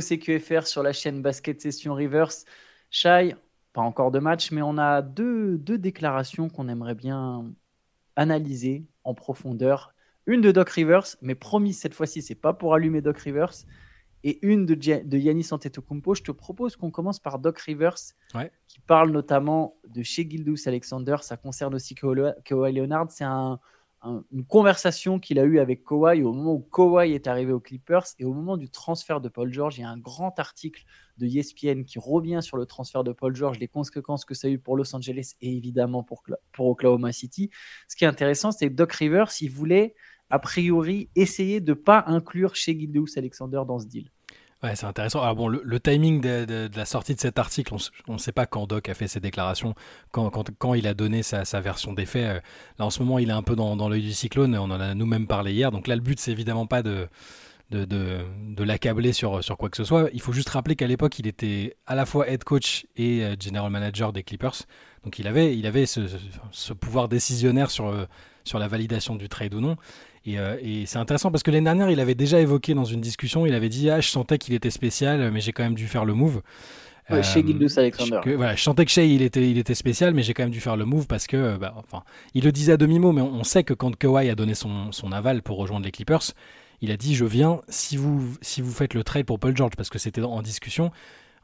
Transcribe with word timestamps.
CQFR 0.00 0.66
sur 0.66 0.82
la 0.82 0.92
chaîne 0.92 1.22
Basket 1.22 1.60
Session 1.60 1.94
Reverse. 1.94 2.44
Shai, 2.90 3.34
pas 3.72 3.82
encore 3.82 4.10
de 4.10 4.18
match, 4.18 4.50
mais 4.50 4.62
on 4.62 4.78
a 4.78 5.02
deux, 5.02 5.58
deux 5.58 5.78
déclarations 5.78 6.48
qu'on 6.48 6.68
aimerait 6.68 6.94
bien 6.94 7.52
analyser 8.16 8.86
en 9.04 9.14
profondeur. 9.14 9.94
Une 10.26 10.40
de 10.40 10.52
Doc 10.52 10.70
Rivers, 10.70 11.16
mais 11.22 11.34
promis 11.34 11.72
cette 11.72 11.94
fois-ci, 11.94 12.22
c'est 12.22 12.34
pas 12.34 12.52
pour 12.52 12.74
allumer 12.74 13.00
Doc 13.00 13.18
Rivers. 13.18 13.54
Et 14.22 14.38
une 14.46 14.66
de, 14.66 14.74
de 14.74 15.18
Yannis 15.18 15.48
Antetokounmpo. 15.50 16.14
Je 16.14 16.22
te 16.22 16.30
propose 16.30 16.76
qu'on 16.76 16.90
commence 16.90 17.18
par 17.18 17.38
Doc 17.38 17.58
Rivers, 17.60 17.96
qui 18.68 18.80
parle 18.80 19.10
notamment 19.10 19.78
de 19.88 20.02
chez 20.02 20.28
Gildous 20.28 20.66
Alexander. 20.66 21.16
Ça 21.22 21.38
concerne 21.38 21.74
aussi 21.74 21.94
Kawhi 21.94 22.72
Leonard. 22.72 23.10
C'est 23.10 23.24
un, 23.24 23.58
une 24.02 24.44
conversation 24.46 25.18
qu'il 25.18 25.38
a 25.38 25.44
eue 25.44 25.58
avec 25.58 25.84
Kawhi 25.84 26.22
au 26.22 26.32
moment 26.32 26.54
où 26.54 26.60
Kawhi 26.60 27.12
est 27.12 27.26
arrivé 27.26 27.52
aux 27.52 27.60
Clippers 27.60 28.06
et 28.18 28.24
au 28.24 28.32
moment 28.32 28.56
du 28.56 28.70
transfert 28.70 29.20
de 29.20 29.28
Paul 29.28 29.52
George. 29.52 29.78
Il 29.78 29.82
y 29.82 29.84
a 29.84 29.90
un 29.90 29.98
grand 29.98 30.38
article 30.38 30.84
de 31.18 31.26
ESPN 31.26 31.84
qui 31.84 31.98
revient 31.98 32.40
sur 32.42 32.56
le 32.56 32.64
transfert 32.64 33.04
de 33.04 33.12
Paul 33.12 33.36
George, 33.36 33.58
les 33.58 33.68
conséquences 33.68 34.24
que 34.24 34.34
ça 34.34 34.48
a 34.48 34.50
eu 34.50 34.58
pour 34.58 34.76
Los 34.76 34.94
Angeles 34.96 35.34
et 35.42 35.54
évidemment 35.54 36.02
pour, 36.02 36.22
pour 36.52 36.68
Oklahoma 36.68 37.12
City. 37.12 37.50
Ce 37.88 37.96
qui 37.96 38.04
est 38.04 38.08
intéressant, 38.08 38.52
c'est 38.52 38.68
que 38.68 38.74
Doc 38.74 38.92
Rivers, 38.92 39.30
il 39.40 39.50
voulait 39.50 39.94
a 40.30 40.38
priori 40.38 41.10
essayer 41.16 41.60
de 41.60 41.72
ne 41.72 41.74
pas 41.74 42.04
inclure 42.06 42.54
chez 42.54 42.78
Gildeus 42.78 43.18
Alexander 43.18 43.62
dans 43.66 43.80
ce 43.80 43.86
deal. 43.86 44.10
Ouais, 44.62 44.76
c'est 44.76 44.84
intéressant. 44.84 45.22
Alors 45.22 45.36
bon, 45.36 45.48
le, 45.48 45.80
timing 45.80 46.20
de, 46.20 46.68
la 46.76 46.84
sortie 46.84 47.14
de 47.14 47.20
cet 47.20 47.38
article, 47.38 47.74
on 48.08 48.12
ne 48.12 48.18
sait 48.18 48.32
pas 48.32 48.44
quand 48.44 48.66
Doc 48.66 48.90
a 48.90 48.94
fait 48.94 49.08
ses 49.08 49.20
déclarations, 49.20 49.74
quand, 50.10 50.28
quand, 50.28 50.50
quand 50.58 50.74
il 50.74 50.86
a 50.86 50.92
donné 50.92 51.22
sa, 51.22 51.46
sa, 51.46 51.60
version 51.60 51.94
des 51.94 52.04
faits. 52.04 52.24
Euh, 52.24 52.40
là, 52.78 52.84
en 52.84 52.90
ce 52.90 53.00
moment, 53.02 53.18
il 53.18 53.30
est 53.30 53.32
un 53.32 53.42
peu 53.42 53.56
dans, 53.56 53.74
dans 53.74 53.88
l'œil 53.88 54.02
du 54.02 54.12
cyclone. 54.12 54.54
On 54.56 54.70
en 54.70 54.80
a 54.80 54.94
nous-mêmes 54.94 55.26
parlé 55.26 55.52
hier. 55.52 55.70
Donc 55.70 55.86
là, 55.86 55.94
le 55.94 56.02
but, 56.02 56.20
c'est 56.20 56.32
évidemment 56.32 56.66
pas 56.66 56.82
de, 56.82 57.08
de, 57.70 57.86
de, 57.86 58.64
l'accabler 58.64 59.12
sur, 59.12 59.42
sur 59.42 59.56
quoi 59.56 59.70
que 59.70 59.76
ce 59.76 59.84
soit. 59.84 60.10
Il 60.12 60.20
faut 60.20 60.32
juste 60.32 60.50
rappeler 60.50 60.76
qu'à 60.76 60.86
l'époque, 60.86 61.18
il 61.18 61.26
était 61.26 61.76
à 61.86 61.94
la 61.94 62.04
fois 62.04 62.28
head 62.28 62.44
coach 62.44 62.86
et 62.96 63.24
euh, 63.24 63.36
general 63.40 63.70
manager 63.70 64.12
des 64.12 64.22
Clippers. 64.22 64.66
Donc 65.04 65.18
il 65.18 65.26
avait, 65.26 65.56
il 65.56 65.66
avait 65.66 65.86
ce, 65.86 66.00
ce 66.50 66.72
pouvoir 66.72 67.08
décisionnaire 67.08 67.70
sur, 67.70 67.86
euh, 67.86 68.04
sur 68.44 68.58
la 68.58 68.68
validation 68.68 69.14
du 69.16 69.28
trade 69.28 69.54
ou 69.54 69.60
non. 69.60 69.76
Euh, 70.28 70.56
et, 70.62 70.86
c'est 70.86 70.98
intéressant 70.98 71.30
parce 71.30 71.42
que 71.42 71.50
l'année 71.50 71.64
dernière, 71.64 71.90
il 71.90 72.00
avait 72.00 72.14
déjà 72.14 72.40
évoqué 72.40 72.74
dans 72.74 72.84
une 72.84 73.00
discussion, 73.00 73.46
il 73.46 73.54
avait 73.54 73.68
dit 73.68 73.90
Ah, 73.90 74.00
je 74.00 74.08
sentais 74.08 74.38
qu'il 74.38 74.54
était 74.54 74.70
spécial, 74.70 75.30
mais 75.30 75.40
j'ai 75.40 75.52
quand 75.52 75.62
même 75.62 75.74
dû 75.74 75.86
faire 75.86 76.04
le 76.04 76.14
move. 76.14 76.42
chez 77.22 77.44
Gildus 77.44 77.72
Alexander. 77.76 78.20
Je, 78.24 78.30
voilà, 78.32 78.54
je 78.54 78.62
sentais 78.62 78.84
que 78.84 78.90
Shea 78.90 79.04
il 79.04 79.22
était, 79.22 79.50
il 79.50 79.58
était 79.58 79.74
spécial, 79.74 80.14
mais 80.14 80.22
j'ai 80.22 80.34
quand 80.34 80.42
même 80.42 80.52
dû 80.52 80.60
faire 80.60 80.76
le 80.76 80.84
move 80.84 81.06
parce 81.06 81.26
que, 81.26 81.36
euh, 81.36 81.58
bah, 81.58 81.74
enfin, 81.76 82.04
il 82.34 82.44
le 82.44 82.52
disait 82.52 82.72
à 82.72 82.76
demi-mot, 82.76 83.12
mais 83.12 83.22
on, 83.22 83.44
sait 83.44 83.64
que 83.64 83.74
quand 83.74 83.96
Kawhi 83.96 84.28
a 84.28 84.34
donné 84.34 84.54
son, 84.54 84.92
son, 84.92 85.10
aval 85.12 85.42
pour 85.42 85.56
rejoindre 85.56 85.86
les 85.86 85.92
Clippers, 85.92 86.32
il 86.82 86.90
a 86.90 86.96
dit 86.96 87.14
Je 87.14 87.24
viens 87.24 87.60
si 87.68 87.96
vous, 87.96 88.34
si 88.42 88.60
vous 88.60 88.72
faites 88.72 88.94
le 88.94 89.02
trade 89.04 89.24
pour 89.24 89.38
Paul 89.38 89.56
George, 89.56 89.72
parce 89.76 89.90
que 89.90 89.98
c'était 89.98 90.22
en 90.22 90.42
discussion. 90.42 90.90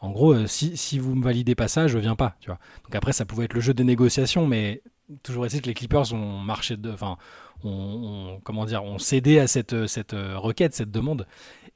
En 0.01 0.11
gros, 0.11 0.35
euh, 0.35 0.47
si, 0.47 0.77
si 0.77 0.99
vous 0.99 1.15
me 1.15 1.25
validez 1.25 1.55
pas 1.55 1.69
ça, 1.69 1.87
je 1.87 1.99
viens 1.99 2.17
pas. 2.17 2.37
Tu 2.41 2.49
vois. 2.49 2.59
Donc 2.85 2.95
après, 2.95 3.13
ça 3.13 3.25
pouvait 3.25 3.47
être 3.47 3.55
le 3.55 3.61
jeu 3.61 3.73
des 3.73 3.85
négociations, 3.85 4.47
mais 4.47 4.83
toujours 5.23 5.47
est-il 5.47 5.63
que 5.63 5.69
les 5.69 5.75
Clippers 5.75 6.13
ont 6.13 6.39
marché 6.39 6.77
de, 6.77 6.91
enfin, 6.91 7.17
on, 7.65 8.41
comment 8.45 8.65
dire, 8.65 8.85
on 8.85 8.99
cédé 8.99 9.39
à 9.39 9.47
cette, 9.47 9.87
cette 9.87 10.15
euh, 10.15 10.39
requête, 10.39 10.75
cette 10.75 10.91
demande. 10.91 11.27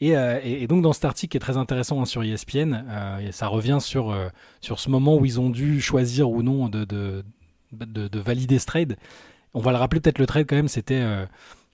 Euh, 0.03 0.41
et, 0.43 0.63
et, 0.63 0.67
donc 0.67 0.83
dans 0.83 0.93
cet 0.93 1.05
article 1.05 1.33
qui 1.33 1.37
est 1.37 1.41
très 1.41 1.57
intéressant 1.57 2.01
hein, 2.01 2.07
sur 2.07 2.23
ESPN, 2.23 2.85
euh, 2.89 3.33
ça 3.33 3.49
revient 3.49 3.79
sur, 3.81 4.17
sur 4.61 4.81
ce 4.81 4.89
moment 4.89 5.17
où 5.17 5.25
ils 5.27 5.41
ont 5.41 5.51
dû 5.51 5.81
choisir 5.81 6.31
ou 6.31 6.43
non 6.43 6.69
de, 6.69 6.85
de, 6.85 7.25
de, 7.73 8.19
valider 8.19 8.59
ce 8.59 8.67
trade. 8.67 8.97
On 9.53 9.61
va 9.61 9.73
le 9.73 9.79
rappeler 9.79 10.01
peut-être 10.01 10.19
le 10.19 10.27
trade 10.27 10.47
quand 10.49 10.57
même, 10.57 10.69
c'était 10.69 11.05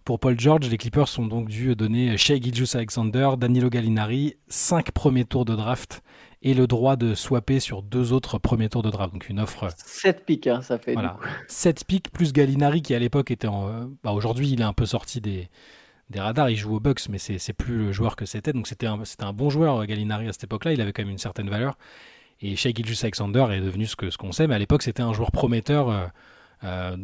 pour 0.06 0.20
Paul 0.20 0.38
George, 0.38 0.70
les 0.70 0.78
Clippers 0.78 1.08
sont 1.08 1.26
donc 1.26 1.48
dû 1.48 1.74
donner 1.74 2.16
Shea 2.16 2.40
Gilgeous 2.40 2.76
Alexander, 2.76 3.30
Danilo 3.36 3.68
Gallinari, 3.68 4.36
5 4.46 4.92
premiers 4.92 5.24
tours 5.24 5.44
de 5.44 5.56
draft 5.56 6.00
et 6.42 6.54
le 6.54 6.68
droit 6.68 6.94
de 6.94 7.16
swapper 7.16 7.58
sur 7.58 7.82
deux 7.82 8.12
autres 8.12 8.38
premiers 8.38 8.68
tours 8.68 8.84
de 8.84 8.90
draft. 8.90 9.12
Donc 9.12 9.28
une 9.28 9.40
offre. 9.40 9.68
7 9.76 10.24
pics, 10.24 10.46
hein, 10.46 10.62
ça 10.62 10.78
fait. 10.78 10.92
Voilà. 10.92 11.16
7 11.48 11.84
pics 11.84 12.12
plus 12.12 12.32
Gallinari 12.32 12.82
qui 12.82 12.94
à 12.94 13.00
l'époque 13.00 13.32
était 13.32 13.48
en. 13.48 13.68
Euh, 13.68 13.86
bah, 14.04 14.12
aujourd'hui, 14.12 14.48
il 14.48 14.60
est 14.60 14.64
un 14.64 14.72
peu 14.72 14.86
sorti 14.86 15.20
des, 15.20 15.48
des 16.08 16.20
radars. 16.20 16.50
Il 16.50 16.56
joue 16.56 16.76
aux 16.76 16.80
Bucks, 16.80 17.08
mais 17.08 17.18
c'est 17.18 17.52
plus 17.52 17.76
le 17.76 17.90
joueur 17.90 18.14
que 18.14 18.26
c'était. 18.26 18.52
Donc 18.52 18.68
c'était 18.68 18.86
un, 18.86 19.02
un 19.18 19.32
bon 19.32 19.50
joueur, 19.50 19.84
Gallinari, 19.86 20.28
à 20.28 20.32
cette 20.32 20.44
époque-là. 20.44 20.72
Il 20.72 20.80
avait 20.80 20.92
quand 20.92 21.02
même 21.02 21.10
une 21.10 21.18
certaine 21.18 21.50
valeur. 21.50 21.76
Et 22.40 22.54
Shea 22.54 22.70
Gilgeous 22.72 23.02
Alexander 23.02 23.44
est 23.50 23.60
devenu 23.60 23.86
ce 23.86 23.96
qu'on 23.96 24.08
ce 24.12 24.18
qu'on 24.18 24.30
sait, 24.30 24.46
mais 24.46 24.54
à 24.54 24.58
l'époque, 24.60 24.82
c'était 24.82 25.02
un 25.02 25.12
joueur 25.12 25.32
prometteur. 25.32 25.88
Euh, 25.88 26.06
euh, 26.62 26.96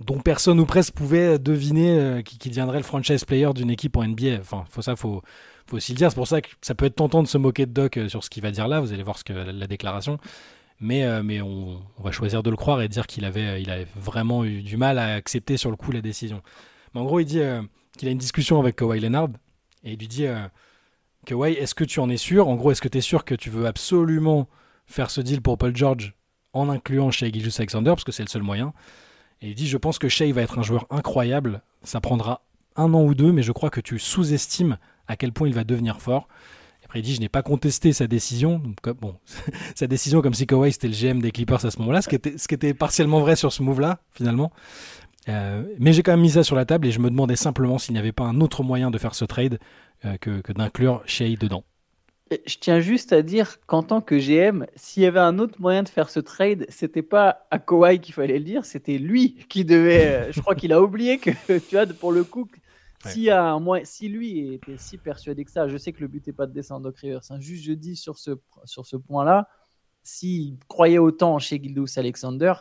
dont 0.00 0.18
personne 0.18 0.58
ou 0.60 0.66
presque 0.66 0.94
pouvait 0.94 1.38
deviner 1.38 2.22
qui, 2.24 2.38
qui, 2.38 2.48
deviendrait 2.48 2.78
le 2.78 2.84
franchise 2.84 3.24
player 3.24 3.52
d'une 3.54 3.70
équipe 3.70 3.96
en 3.96 4.04
NBA. 4.04 4.38
Enfin, 4.40 4.64
faut 4.68 4.82
ça, 4.82 4.96
faut, 4.96 5.22
faut 5.66 5.76
aussi 5.76 5.92
le 5.92 5.98
dire. 5.98 6.10
C'est 6.10 6.16
pour 6.16 6.28
ça 6.28 6.40
que 6.40 6.48
ça 6.60 6.74
peut 6.74 6.86
être 6.86 6.96
tentant 6.96 7.22
de 7.22 7.28
se 7.28 7.38
moquer 7.38 7.66
de 7.66 7.72
Doc 7.72 7.96
euh, 7.96 8.08
sur 8.08 8.22
ce 8.22 8.30
qu'il 8.30 8.42
va 8.42 8.50
dire 8.50 8.68
là. 8.68 8.80
Vous 8.80 8.92
allez 8.92 9.02
voir 9.02 9.18
ce 9.18 9.24
que 9.24 9.32
la, 9.32 9.66
déclaration. 9.66 10.18
Mais, 10.80 11.04
euh, 11.04 11.22
mais 11.22 11.40
on, 11.40 11.80
va 11.98 12.10
choisir 12.10 12.42
de 12.42 12.50
le 12.50 12.56
croire 12.56 12.82
et 12.82 12.88
dire 12.88 13.06
qu'il 13.06 13.24
avait, 13.24 13.62
il 13.62 13.86
vraiment 13.96 14.44
eu 14.44 14.62
du 14.62 14.76
mal 14.76 14.98
à 14.98 15.14
accepter 15.14 15.56
sur 15.56 15.70
le 15.70 15.76
coup 15.76 15.92
la 15.92 16.00
décision. 16.00 16.42
Mais 16.94 17.00
en 17.00 17.04
gros, 17.04 17.20
il 17.20 17.24
dit 17.24 17.40
euh, 17.40 17.62
qu'il 17.96 18.08
a 18.08 18.10
une 18.10 18.18
discussion 18.18 18.60
avec 18.60 18.76
Kawhi 18.76 19.00
Leonard 19.00 19.28
et 19.84 19.92
il 19.92 19.98
lui 19.98 20.08
dit 20.08 20.26
Kawhi, 21.26 21.52
est-ce 21.52 21.74
que 21.74 21.84
tu 21.84 22.00
en 22.00 22.10
es 22.10 22.16
sûr? 22.16 22.48
En 22.48 22.56
gros, 22.56 22.70
est-ce 22.72 22.82
que 22.82 22.88
tu 22.88 22.98
es 22.98 23.02
sûr 23.02 23.24
que 23.24 23.34
tu 23.34 23.50
veux 23.50 23.66
absolument 23.66 24.48
faire 24.86 25.10
ce 25.10 25.20
deal 25.20 25.40
pour 25.40 25.58
Paul 25.58 25.74
George 25.74 26.14
en 26.52 26.68
incluant 26.68 27.10
Shea 27.10 27.30
Gilgeous 27.30 27.58
Alexander? 27.58 27.90
Parce 27.90 28.04
que 28.04 28.12
c'est 28.12 28.22
le 28.22 28.28
seul 28.28 28.42
moyen 28.42 28.72
Il 29.44 29.54
dit 29.54 29.66
Je 29.66 29.76
pense 29.76 29.98
que 29.98 30.08
Shea 30.08 30.32
va 30.32 30.42
être 30.42 30.58
un 30.58 30.62
joueur 30.62 30.86
incroyable. 30.90 31.62
Ça 31.82 32.00
prendra 32.00 32.42
un 32.76 32.92
an 32.94 33.02
ou 33.02 33.14
deux, 33.14 33.32
mais 33.32 33.42
je 33.42 33.52
crois 33.52 33.70
que 33.70 33.80
tu 33.80 33.98
sous-estimes 33.98 34.78
à 35.06 35.16
quel 35.16 35.32
point 35.32 35.48
il 35.48 35.54
va 35.54 35.64
devenir 35.64 36.00
fort. 36.00 36.28
après, 36.84 37.00
il 37.00 37.02
dit 37.02 37.14
Je 37.14 37.20
n'ai 37.20 37.28
pas 37.28 37.42
contesté 37.42 37.92
sa 37.92 38.06
décision. 38.06 38.62
Sa 39.74 39.86
décision, 39.86 40.22
comme 40.22 40.34
si 40.34 40.46
Kawhi 40.46 40.72
c'était 40.72 40.88
le 40.88 40.94
GM 40.94 41.20
des 41.20 41.30
Clippers 41.30 41.64
à 41.64 41.70
ce 41.70 41.78
moment-là, 41.80 42.02
ce, 42.02 42.08
qui 42.08 42.14
était, 42.14 42.38
ce 42.38 42.48
qui 42.48 42.54
était 42.54 42.74
partiellement 42.74 43.20
vrai 43.20 43.36
sur 43.36 43.52
ce 43.52 43.62
move-là, 43.62 44.00
finalement. 44.12 44.50
Euh, 45.28 45.64
mais 45.78 45.92
j'ai 45.92 46.02
quand 46.02 46.12
même 46.12 46.20
mis 46.20 46.30
ça 46.30 46.44
sur 46.44 46.54
la 46.54 46.66
table 46.66 46.86
et 46.86 46.92
je 46.92 47.00
me 47.00 47.08
demandais 47.08 47.36
simplement 47.36 47.78
s'il 47.78 47.94
n'y 47.94 47.98
avait 47.98 48.12
pas 48.12 48.24
un 48.24 48.40
autre 48.40 48.62
moyen 48.62 48.90
de 48.90 48.98
faire 48.98 49.14
ce 49.14 49.24
trade 49.24 49.58
euh, 50.04 50.18
que, 50.18 50.40
que 50.42 50.52
d'inclure 50.52 51.02
Shea 51.06 51.36
dedans. 51.36 51.64
Je 52.30 52.56
tiens 52.58 52.80
juste 52.80 53.12
à 53.12 53.22
dire 53.22 53.58
qu'en 53.66 53.82
tant 53.82 54.00
que 54.00 54.14
GM, 54.14 54.66
s'il 54.76 55.02
y 55.02 55.06
avait 55.06 55.20
un 55.20 55.38
autre 55.38 55.60
moyen 55.60 55.82
de 55.82 55.88
faire 55.88 56.08
ce 56.08 56.20
trade, 56.20 56.64
c'était 56.70 57.02
pas 57.02 57.46
à 57.50 57.58
Kawhi 57.58 58.00
qu'il 58.00 58.14
fallait 58.14 58.38
le 58.38 58.44
dire, 58.44 58.64
c'était 58.64 58.96
lui 58.96 59.44
qui 59.48 59.64
devait. 59.64 60.06
Euh, 60.06 60.32
je 60.32 60.40
crois 60.40 60.54
qu'il 60.54 60.72
a 60.72 60.80
oublié 60.80 61.18
que, 61.18 61.30
tu 61.68 61.76
vois, 61.76 61.86
pour 61.86 62.12
le 62.12 62.24
coup, 62.24 62.48
si, 63.04 63.30
un 63.30 63.60
si 63.84 64.08
lui 64.08 64.54
était 64.54 64.78
si 64.78 64.96
persuadé 64.96 65.44
que 65.44 65.50
ça, 65.50 65.68
je 65.68 65.76
sais 65.76 65.92
que 65.92 66.00
le 66.00 66.08
but 66.08 66.26
n'est 66.26 66.32
pas 66.32 66.46
de 66.46 66.52
descendre 66.52 66.84
Doc 66.84 66.96
Rivers, 66.96 67.20
hein, 67.28 67.38
juste 67.40 67.64
je 67.64 67.72
dis 67.72 67.96
sur 67.96 68.18
ce, 68.18 68.30
sur 68.64 68.86
ce 68.86 68.96
point-là, 68.96 69.48
s'il 70.02 70.58
croyait 70.66 70.98
autant 70.98 71.38
chez 71.38 71.62
Gildous 71.62 71.98
Alexander, 71.98 72.54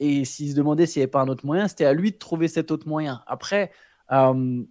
et 0.00 0.24
s'il 0.24 0.50
se 0.50 0.56
demandait 0.56 0.86
s'il 0.86 1.00
n'y 1.00 1.04
avait 1.04 1.10
pas 1.10 1.22
un 1.22 1.28
autre 1.28 1.46
moyen, 1.46 1.68
c'était 1.68 1.84
à 1.86 1.92
lui 1.92 2.12
de 2.12 2.16
trouver 2.18 2.48
cet 2.48 2.70
autre 2.70 2.88
moyen. 2.88 3.22
Après, 3.26 3.70
euh, 4.12 4.64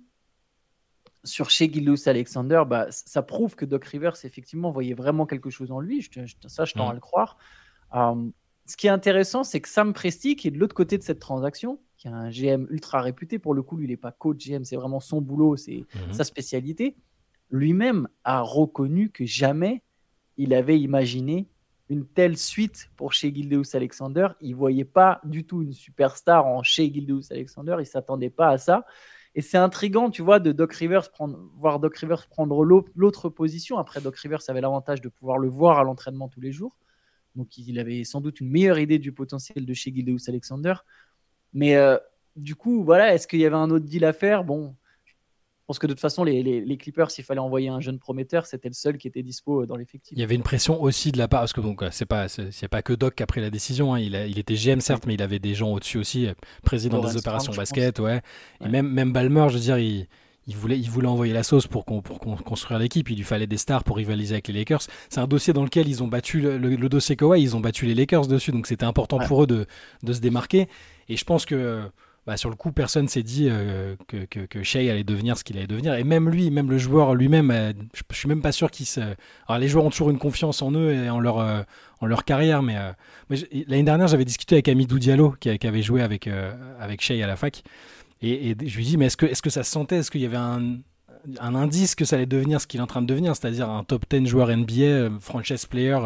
sur 1.24 1.50
chez 1.50 1.72
Gildous 1.72 2.07
Alexander, 2.07 2.63
bah, 2.68 2.88
ça 2.90 3.22
prouve 3.22 3.56
que 3.56 3.66
Doc 3.66 3.85
Rivers, 3.85 4.16
effectivement, 4.24 4.72
voyait 4.72 4.94
vraiment 4.94 5.25
quelque 5.25 5.50
chose 5.50 5.72
en 5.72 5.80
lui. 5.80 6.02
Je, 6.02 6.22
ça, 6.47 6.66
je 6.66 6.74
tends 6.74 6.88
mm. 6.88 6.91
à 6.91 6.94
le 6.94 7.00
croire. 7.00 7.38
Euh, 7.96 8.30
ce 8.66 8.78
qui 8.78 8.88
est 8.88 8.91
intéressant, 8.91 9.44
c'est 9.44 9.62
que 9.62 9.69
Sam 9.69 9.94
Presti, 9.94 10.35
qui 10.35 10.47
est 10.47 10.52
de 10.52 10.59
l'autre 10.59 10.75
côté 10.75 10.97
de 10.97 11.03
cette 11.03 11.19
transaction, 11.19 11.80
qui 11.97 12.07
est 12.07 12.12
un 12.12 12.30
GM 12.30 12.68
ultra 12.69 13.02
réputé. 13.02 13.40
Pour 13.40 13.53
le 13.53 13.63
coup, 13.63 13.78
lui, 13.78 13.85
il 13.85 13.90
n'est 13.90 13.97
pas 13.97 14.12
coach 14.12 14.47
GM, 14.47 14.63
c'est 14.63 14.75
vraiment 14.75 15.00
son 15.00 15.22
boulot, 15.22 15.57
c'est 15.57 15.85
mhm. 15.94 16.13
sa 16.13 16.24
spécialité. 16.24 16.96
Lui-même 17.51 18.07
a 18.24 18.41
reconnu 18.41 19.09
que 19.09 19.25
jamais 19.25 19.81
il 20.38 20.53
avait 20.53 20.80
imaginé 20.80 21.47
une 21.90 22.06
telle 22.06 22.38
suite 22.38 22.91
pour 22.96 23.13
chez 23.13 23.33
Gildeus 23.33 23.75
Alexander. 23.75 24.30
Il 24.39 24.56
voyait 24.56 24.86
pas 24.86 25.19
du 25.24 25.44
tout 25.44 25.63
une 25.63 25.74
superstar 25.74 26.45
en 26.45 26.62
chez 26.63 26.94
Gildeus 26.94 27.31
Alexander. 27.31 27.77
Il 27.80 27.86
s'attendait 27.86 28.30
pas 28.30 28.50
à 28.50 28.57
ça. 28.57 28.86
Et 29.36 29.42
c'est 29.42 29.58
intriguant, 29.58 30.10
tu 30.10 30.22
vois, 30.22 30.40
de 30.40 30.52
Doc 30.52 30.74
Rivers 30.74 31.12
prendre, 31.12 31.40
voir 31.58 31.80
Doc 31.80 31.96
Rivers 31.98 32.28
prendre 32.28 32.64
l'autre 32.64 33.30
position. 33.30 33.78
Après, 33.78 34.02
Doc 34.02 34.16
Rivers 34.18 34.42
avait 34.48 34.62
l'avantage 34.62 35.02
de 35.02 35.10
pouvoir 35.10 35.38
le 35.38 35.48
voir 35.48 35.80
à 35.80 35.84
l'entraînement 35.84 36.30
tous 36.30 36.42
les 36.42 36.52
jours. 36.52 36.76
Donc, 37.36 37.58
il 37.58 37.80
avait 37.80 38.04
sans 38.04 38.22
doute 38.22 38.42
une 38.42 38.50
meilleure 38.50 38.80
idée 38.80 38.98
du 38.98 39.12
potentiel 39.12 39.66
de 39.66 39.74
chez 39.74 39.94
Gildeus 39.94 40.28
Alexander. 40.28 40.74
Mais 41.54 41.76
euh, 41.76 41.98
du 42.36 42.56
coup, 42.56 42.84
voilà, 42.84 43.14
est-ce 43.14 43.28
qu'il 43.28 43.40
y 43.40 43.46
avait 43.46 43.56
un 43.56 43.70
autre 43.70 43.86
deal 43.86 44.04
à 44.04 44.14
faire? 44.14 44.44
Bon, 44.44 44.76
pense 45.69 45.77
que 45.77 45.86
de 45.86 45.94
toute 45.94 46.00
façon, 46.00 46.24
les, 46.24 46.42
les, 46.42 46.77
Clippers, 46.77 47.12
s'il 47.12 47.24
fallait 47.24 47.39
envoyer 47.39 47.69
un 47.69 47.80
jeune 47.80 48.00
prometteur, 48.00 48.48
c'était 48.48 48.69
le 48.69 48.74
seul 48.74 48.98
qui 48.98 49.07
était 49.07 49.21
dispo 49.21 49.62
euh, 49.62 49.66
dans 49.68 49.75
l'effectif. 49.75 50.18
Il 50.18 50.19
y 50.19 50.24
avait 50.24 50.33
une 50.33 50.42
pression 50.42 50.81
aussi 50.81 51.12
de 51.12 51.19
la 51.19 51.27
part, 51.27 51.42
parce 51.42 51.54
que 51.54 51.62
donc 51.62 51.83
c'est 51.92 52.07
pas, 52.07 52.27
c'est 52.27 52.68
pas 52.68 52.81
que 52.81 52.94
Doc 52.94 53.13
qui 53.13 53.21
a 53.21 53.27
pris 53.27 53.39
la 53.39 53.51
décision. 53.51 53.94
Hein. 53.94 54.00
il, 54.00 54.16
il, 54.16 54.39
était 54.39 54.56
GM 54.56 54.80
certes, 54.80 55.06
mais 55.06 55.13
il 55.13 55.21
avait 55.21 55.38
des 55.38 55.54
gens 55.54 55.71
au-dessus 55.71 56.00
aussi, 56.00 56.25
euh, 56.25 56.33
président 56.63 57.00
des 57.01 57.18
opérations 57.18 57.54
basket, 57.54 58.00
ouais. 58.00 58.21
Et 58.66 58.68
même 58.68 58.89
même 58.89 59.13
Balmer, 59.13 59.45
je 59.50 59.54
veux 59.54 59.60
dire, 59.60 59.77
il 59.77 60.07
il 60.48 60.56
voulait, 60.56 60.80
il 60.80 60.89
voulait 60.89 61.07
envoyer 61.07 61.31
la 61.31 61.44
sauce 61.44 61.68
pour, 61.68 61.86
pour 61.86 62.19
construire 62.44 62.80
l'équipe. 62.80 63.07
Il 63.12 63.18
lui 63.18 63.24
fallait 63.24 63.45
des 63.45 63.57
stars 63.57 63.83
pour 63.83 63.98
rivaliser 63.98 64.33
avec 64.33 64.48
les 64.48 64.56
Lakers. 64.56 64.81
C'est 65.10 65.19
un 65.19 65.27
dossier 65.27 65.54
dans 65.54 65.63
lequel 65.63 65.88
ils 65.88 66.01
ont 66.01 66.07
battu 66.07 66.42
le, 66.42 66.89
dossier 66.89 67.15
Kawhi, 67.15 67.44
ils 67.44 67.56
ont 67.56 67.60
battu 67.60 67.86
les 67.86 67.94
Lakers 67.94 68.25
dessus. 68.25 68.51
Donc 68.51 68.65
c'était 68.65 68.86
important 68.86 69.19
pour 69.19 69.44
eux 69.44 69.48
de, 69.48 69.68
de, 70.01 70.13
se 70.13 70.19
démarquer. 70.19 70.68
Et 71.07 71.18
je 71.18 71.24
pense 71.24 71.45
que 71.45 71.83
bah, 72.25 72.38
sur 72.38 72.50
le 72.50 72.56
coup, 72.56 72.71
personne 72.71 73.07
s'est 73.07 73.24
dit 73.24 73.48
euh, 73.50 73.95
que, 74.07 74.25
que, 74.25 74.63
Shea 74.63 74.80
allait 74.92 75.04
devenir 75.04 75.38
ce 75.38 75.44
qu'il 75.44 75.57
allait 75.57 75.68
devenir. 75.68 75.95
Et 75.95 76.04
même 76.04 76.30
lui, 76.30 76.51
même 76.51 76.69
le 76.69 76.77
joueur 76.77 77.16
lui-même, 77.16 77.50
euh, 77.51 77.74
je, 77.94 78.04
je, 78.12 78.18
suis 78.18 78.27
même 78.27 78.42
pas 78.42 78.51
sûr 78.51 78.69
qu'il 78.69 78.86
se. 78.86 79.00
Alors, 79.48 79.60
les 79.60 79.68
joueurs 79.68 79.86
ont 79.86 79.89
toujours 79.89 80.10
une 80.10 80.19
confiance 80.19 80.62
en 80.62 80.71
eux 80.74 80.94
et 80.94 81.10
en 81.10 81.19
leur, 81.19 81.39
euh, 81.39 81.62
en 82.01 82.06
leur 82.06 82.25
carrière, 82.25 82.62
mais, 82.62 82.75
l'année 83.68 83.83
dernière, 83.83 84.07
j'avais 84.07 84.25
discuté 84.25 84.56
avec 84.56 84.68
Amidou 84.68 85.00
Diallo 85.00 85.36
qui, 85.39 85.50
avait 85.50 85.81
joué 85.81 86.01
avec, 86.01 86.30
avec 86.80 87.01
Shea 87.01 87.24
à 87.24 87.27
la 87.27 87.36
fac. 87.36 87.63
Et, 88.22 88.56
je 88.63 88.77
lui 88.77 88.86
dis, 88.86 88.98
mais 88.98 89.06
est-ce 89.06 89.18
que, 89.18 89.25
est-ce 89.25 89.42
que 89.42 89.50
ça 89.50 89.63
se 89.63 89.72
sentait? 89.72 89.98
Est-ce 89.98 90.12
qu'il 90.12 90.22
y 90.22 90.25
avait 90.25 90.38
un 90.38 91.56
indice 91.56 91.95
que 91.95 92.06
ça 92.06 92.15
allait 92.15 92.25
devenir 92.25 92.62
ce 92.62 92.68
qu'il 92.68 92.80
est 92.80 92.83
en 92.83 92.88
train 92.88 93.01
de 93.01 93.07
devenir, 93.07 93.36
c'est-à-dire 93.36 93.69
un 93.69 93.83
top 93.83 94.06
10 94.10 94.27
joueur 94.27 94.56
NBA, 94.56 95.19
franchise 95.19 95.65
player 95.65 95.98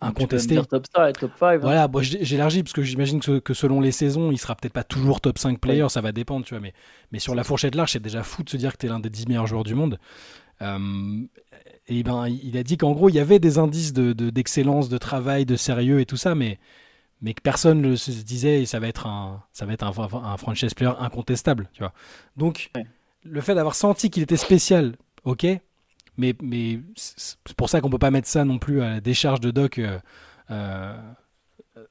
incontesté. 0.00 0.56
top 0.64 0.86
star 0.86 1.08
et 1.08 1.12
top 1.12 1.32
5. 1.38 1.46
Hein. 1.46 1.58
Voilà, 1.58 1.88
bon, 1.88 2.02
j'élargis 2.02 2.62
parce 2.62 2.72
que 2.72 2.82
j'imagine 2.82 3.20
que, 3.20 3.54
selon 3.54 3.80
les 3.80 3.92
saisons, 3.92 4.30
il 4.30 4.38
sera 4.38 4.54
peut-être 4.54 4.72
pas 4.72 4.84
toujours 4.84 5.20
top 5.20 5.38
5 5.38 5.58
player, 5.58 5.88
ça 5.88 6.00
va 6.00 6.12
dépendre, 6.12 6.44
tu 6.44 6.54
vois. 6.54 6.60
Mais, 6.60 6.74
mais 7.12 7.18
sur 7.18 7.34
la 7.34 7.44
fourchette 7.44 7.74
large, 7.74 7.92
c'est 7.92 8.02
déjà 8.02 8.22
fou 8.22 8.42
de 8.42 8.50
se 8.50 8.56
dire 8.56 8.72
que 8.72 8.78
tu 8.78 8.86
es 8.86 8.88
l'un 8.88 9.00
des 9.00 9.10
10 9.10 9.28
meilleurs 9.28 9.46
joueurs 9.46 9.64
du 9.64 9.74
monde. 9.74 9.98
Euh, 10.62 11.22
et 11.88 12.02
ben, 12.02 12.28
il 12.28 12.56
a 12.56 12.62
dit 12.62 12.76
qu'en 12.76 12.92
gros, 12.92 13.08
il 13.08 13.14
y 13.14 13.20
avait 13.20 13.38
des 13.38 13.58
indices 13.58 13.92
d'excellence, 13.92 14.88
de, 14.88 14.94
de, 14.94 14.98
travail, 14.98 15.46
de 15.46 15.56
sérieux 15.56 16.00
et 16.00 16.06
tout 16.06 16.16
ça, 16.16 16.34
mais, 16.34 16.58
mais 17.22 17.32
que 17.32 17.40
personne 17.40 17.80
ne 17.80 17.96
se 17.96 18.10
disait 18.10 18.66
ça 18.66 18.78
va 18.78 18.88
être 18.88 19.06
un, 19.06 19.42
ça 19.52 19.64
va 19.64 19.72
être 19.72 19.84
un, 19.84 20.24
un 20.24 20.36
franchise 20.36 20.74
player 20.74 20.92
incontestable, 20.98 21.70
tu 21.72 21.80
vois. 21.80 21.94
Donc, 22.36 22.70
le 23.22 23.40
fait 23.40 23.54
d'avoir 23.54 23.74
senti 23.74 24.10
qu'il 24.10 24.22
était 24.22 24.36
spécial, 24.36 24.96
ok, 25.24 25.46
mais, 26.18 26.80
c'est 26.96 27.56
pour 27.56 27.70
ça 27.70 27.80
qu'on 27.80 27.90
peut 27.90 27.98
pas 27.98 28.10
mettre 28.10 28.28
ça 28.28 28.44
non 28.44 28.58
plus 28.58 28.82
à 28.82 28.90
la 28.90 29.00
décharge 29.00 29.40
de 29.40 29.50
Doc 29.50 29.78
euh, 29.78 29.98
euh, 30.50 30.94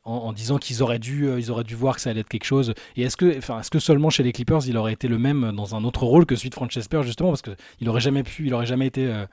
en, 0.03 0.33
disant 0.33 0.57
qu'ils 0.57 0.83
auraient 0.83 0.99
dû, 0.99 1.27
euh, 1.27 1.39
ils 1.39 1.49
auraient 1.49 1.63
dû 1.63 1.75
voir 1.75 1.95
que 1.95 2.01
ça 2.01 2.09
allait 2.09 2.19
être 2.19 2.29
quelque 2.29 2.43
chose. 2.43 2.73
Et 2.97 3.03
est-ce 3.03 3.15
que, 3.15 3.37
enfin, 3.37 3.61
est-ce 3.61 3.71
que 3.71 3.79
seulement 3.79 4.09
chez 4.09 4.23
les 4.23 4.33
Clippers, 4.33 4.67
il 4.67 4.77
aurait 4.77 4.93
été 4.93 5.07
le 5.07 5.17
même 5.17 5.53
dans 5.53 5.75
un 5.75 5.83
autre 5.85 6.03
rôle 6.03 6.25
que 6.25 6.35
celui 6.35 6.49
de 6.49 6.55
Francesper 6.55 7.03
justement 7.03 7.29
parce 7.29 7.41
qu'il 7.41 7.89
aurait 7.89 8.01
jamais 8.01 8.23
pu, 8.23 8.47
il 8.47 8.53
aurait 8.53 8.65
jamais 8.65 8.87
été 8.87 9.25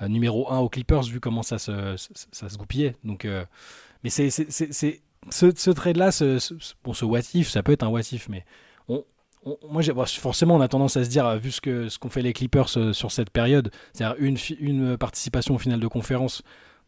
numéro 0.00 0.50
1 0.50 0.58
aux 0.58 0.68
Clippers 0.68 1.02
vu 1.02 1.20
comment 1.20 1.42
ça 1.42 1.58
se, 1.58 1.94
ça, 2.32 2.48
se 2.48 2.56
goupillait. 2.56 2.96
Donc, 3.04 3.26
mais 4.02 4.10
c'est, 4.10 4.30
ce, 4.30 5.52
ce 5.54 5.70
trade-là, 5.70 6.10
ce, 6.10 6.38
ce, 6.38 6.54
bon, 6.84 6.94
ce 6.94 7.04
what 7.04 7.20
if, 7.34 7.50
ça 7.50 7.62
peut 7.62 7.72
être 7.72 7.82
un 7.82 7.88
what 7.88 8.00
if, 8.12 8.28
mais 8.28 8.44
moi, 9.70 9.82
forcément, 10.06 10.56
on 10.56 10.60
a 10.60 10.68
tendance 10.68 10.96
à 10.96 11.04
se 11.04 11.08
dire, 11.08 11.38
vu 11.38 11.50
ce 11.50 11.60
qu'ont 11.60 11.88
ce 11.88 11.98
qu'on 11.98 12.10
fait 12.10 12.22
les 12.22 12.32
Clippers 12.32 12.76
euh, 12.76 12.92
sur 12.92 13.12
cette 13.12 13.30
période, 13.30 13.70
c'est-à-dire 13.92 14.16
une, 14.18 14.36
une 14.60 14.96
participation 14.96 15.54
au 15.54 15.58
final 15.58 15.80
de 15.80 15.86
conférence, 15.86 16.42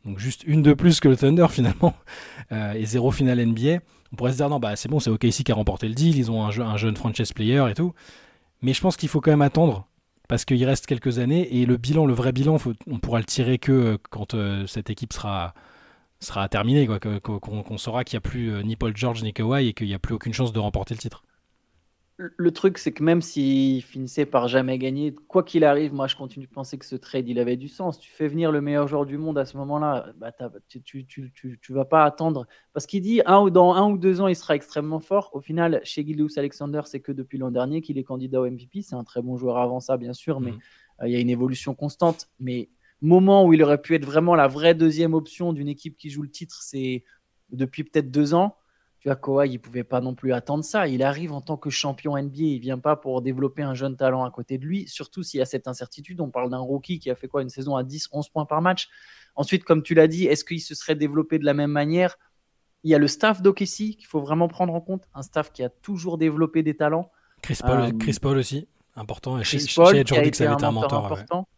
donc 0.05 0.19
juste 0.19 0.43
une 0.45 0.63
de 0.63 0.75
plus 0.75 1.01
que 1.01 1.09
le 1.09 1.17
Thunder 1.17 1.47
finalement, 1.51 1.95
euh, 2.53 2.73
et 2.73 2.85
zéro 2.85 3.11
finale 3.11 3.45
NBA, 3.45 3.79
on 4.13 4.17
pourrait 4.17 4.33
se 4.33 4.39
dire, 4.39 4.49
non, 4.49 4.59
bah 4.59 4.77
c'est 4.77 4.89
bon, 4.89 5.01
c'est 5.01 5.11
OKC 5.11 5.45
qui 5.45 5.53
a 5.53 5.55
remporté 5.55 5.89
le 5.89 5.95
deal, 5.95 6.17
ils 6.17 6.31
ont 6.31 6.45
un, 6.45 6.61
un 6.61 6.77
jeune 6.77 6.97
franchise 6.97 7.33
player 7.33 7.65
et 7.71 7.75
tout. 7.75 7.95
Mais 8.63 8.75
je 8.75 8.81
pense 8.81 8.97
qu'il 8.97 9.09
faut 9.09 9.21
quand 9.21 9.31
même 9.31 9.43
attendre, 9.43 9.87
parce 10.29 10.45
qu'il 10.45 10.63
reste 10.65 10.87
quelques 10.87 11.19
années, 11.19 11.57
et 11.57 11.67
le 11.67 11.77
bilan, 11.77 12.05
le 12.05 12.15
vrai 12.15 12.33
bilan, 12.33 12.57
on 12.89 12.99
pourra 12.99 13.19
le 13.19 13.25
tirer 13.25 13.59
que 13.59 13.73
euh, 13.73 13.99
quand 14.11 14.37
cette 14.67 14.91
équipe 14.91 15.13
sera 15.13 15.55
sera 16.23 16.51
terminée, 16.51 16.87
qu'on 16.87 17.79
saura 17.79 18.05
qu'il 18.05 18.17
n'y 18.17 18.19
a 18.19 18.21
plus 18.21 18.63
ni 18.63 18.77
Paul 18.77 18.95
George 18.95 19.23
ni 19.23 19.33
Kawhi 19.33 19.69
et 19.69 19.73
qu'il 19.73 19.87
n'y 19.87 19.95
a 19.95 19.99
plus 19.99 20.15
aucune 20.15 20.35
chance 20.35 20.53
de 20.53 20.59
remporter 20.59 20.93
le 20.93 21.01
titre 21.01 21.25
le 22.37 22.51
truc, 22.51 22.77
c'est 22.77 22.93
que 22.93 23.03
même 23.03 23.23
s'il 23.23 23.83
finissait 23.83 24.27
par 24.27 24.47
jamais 24.47 24.79
gagner, 24.79 25.15
quoi 25.29 25.43
qu'il 25.43 25.65
arrive, 25.65 25.95
moi 25.95 26.07
je 26.07 26.17
continue 26.17 26.47
de 26.47 26.51
penser 26.51 26.77
que 26.77 26.85
ce 26.85 26.97
trade, 26.97 27.29
il 27.29 27.39
avait 27.39 27.57
du 27.57 27.69
sens. 27.69 27.99
Tu 27.99 28.11
fais 28.11 28.29
venir 28.29 28.53
le 28.53 28.61
meilleur 28.61 28.87
joueur 28.89 29.07
du 29.07 29.17
monde 29.17 29.39
à 29.39 29.47
ce 29.47 29.57
moment-là, 29.57 30.13
bah, 30.19 30.31
tu, 30.69 30.83
tu, 30.83 31.33
tu, 31.33 31.73
vas 31.73 31.87
pas 31.87 32.05
attendre. 32.05 32.47
Parce 32.75 32.87
qu'il 32.87 33.01
dit, 33.01 33.23
un, 33.25 33.47
dans 33.47 33.73
un 33.73 33.91
ou 33.91 33.97
deux 33.97 34.21
ans, 34.21 34.29
il 34.29 34.37
sera 34.37 34.55
extrêmement 34.55 35.01
fort. 35.01 35.31
Au 35.33 35.41
final, 35.41 35.81
chez 35.83 36.05
Gildeus 36.05 36.39
Alexander, 36.39 36.83
c'est 36.85 37.01
que 37.01 37.13
depuis 37.13 37.39
l'an 37.39 37.51
dernier 37.51 37.81
qu'il 37.81 37.97
est 37.97 38.05
candidat 38.05 38.41
au 38.41 38.51
MVP. 38.51 38.83
C'est 38.83 38.97
un 38.97 39.05
très 39.05 39.23
bon 39.23 39.39
joueur 39.39 39.57
avant 39.57 39.81
ça, 39.81 39.97
bien 39.97 40.13
sûr, 40.13 40.41
mais 40.41 40.53
mmh. 40.53 40.59
euh, 41.03 41.09
il 41.09 41.13
y 41.13 41.17
a 41.17 41.21
une 41.21 41.31
évolution 41.31 41.75
constante. 41.75 42.29
Mais 42.39 42.69
moment 43.01 43.47
où 43.47 43.55
il 43.55 43.63
aurait 43.63 43.81
pu 43.81 43.95
être 43.95 44.05
vraiment 44.05 44.35
la 44.35 44.47
vraie 44.47 44.75
deuxième 44.75 45.15
option 45.15 45.55
d'une 45.55 45.69
équipe 45.69 45.97
qui 45.97 46.11
joue 46.11 46.23
le 46.23 46.31
titre, 46.31 46.61
c'est 46.63 47.03
depuis 47.51 47.85
peut-être 47.85 48.11
deux 48.11 48.35
ans. 48.35 48.57
Tu 49.01 49.09
vois, 49.09 49.17
Kawhi, 49.17 49.49
il 49.53 49.59
pouvait 49.59 49.83
pas 49.83 50.03
non 50.03 50.15
plus 50.15 50.35
attendre 50.35 50.63
ça. 50.63 50.87
Il 50.87 51.03
arrive 51.03 51.33
en 51.33 51.41
tant 51.41 51.57
que 51.57 51.71
champion 51.71 52.19
NBA. 52.19 52.43
Il 52.43 52.59
vient 52.59 52.79
pas 52.79 52.97
pour 52.97 53.23
développer 53.23 53.63
un 53.63 53.73
jeune 53.73 53.97
talent 53.97 54.25
à 54.25 54.31
côté 54.31 54.59
de 54.59 54.67
lui, 54.67 54.87
surtout 54.89 55.23
s'il 55.23 55.39
y 55.39 55.43
a 55.43 55.47
cette 55.47 55.67
incertitude. 55.69 56.21
On 56.21 56.29
parle 56.29 56.51
d'un 56.51 56.59
rookie 56.59 56.99
qui 56.99 57.11
a 57.11 57.15
fait 57.15 57.27
quoi 57.27 57.41
Une 57.41 57.49
saison 57.49 57.77
à 57.77 57.83
10, 57.83 58.11
11 58.13 58.29
points 58.29 58.45
par 58.45 58.61
match. 58.61 58.91
Ensuite, 59.37 59.65
comme 59.65 59.83
tu 59.83 59.95
l'as 59.95 60.07
dit, 60.07 60.27
est-ce 60.27 60.45
qu'il 60.45 60.61
se 60.61 60.75
serait 60.75 60.97
développé 60.97 61.39
de 61.39 61.47
la 61.47 61.55
même 61.55 61.71
manière? 61.71 62.19
Il 62.85 62.91
y 62.91 62.95
a 62.95 62.99
le 62.99 63.09
staff 63.09 63.41
d'Okessi 63.41 63.97
qu'il 63.97 64.07
faut 64.07 64.21
vraiment 64.21 64.49
prendre 64.49 64.75
en 64.75 64.83
compte. 64.83 65.05
Un 65.15 65.23
staff 65.23 65.51
qui 65.51 65.63
a 65.63 65.71
toujours 65.71 66.19
développé 66.19 66.63
des 66.63 66.77
talents. 66.77 67.11
Chris 67.41 67.59
Paul, 67.63 67.81
euh, 67.81 67.91
Chris 67.99 68.19
Paul 68.21 68.37
aussi, 68.37 68.69
important. 68.97 69.39
Et 69.39 69.45
Chris 69.45 69.73
Paul, 69.75 70.05
qui 70.05 70.15
a 70.15 70.25
été 70.25 70.47
un, 70.47 70.63
un 70.63 70.71
mentor 70.73 71.07
important. 71.07 71.49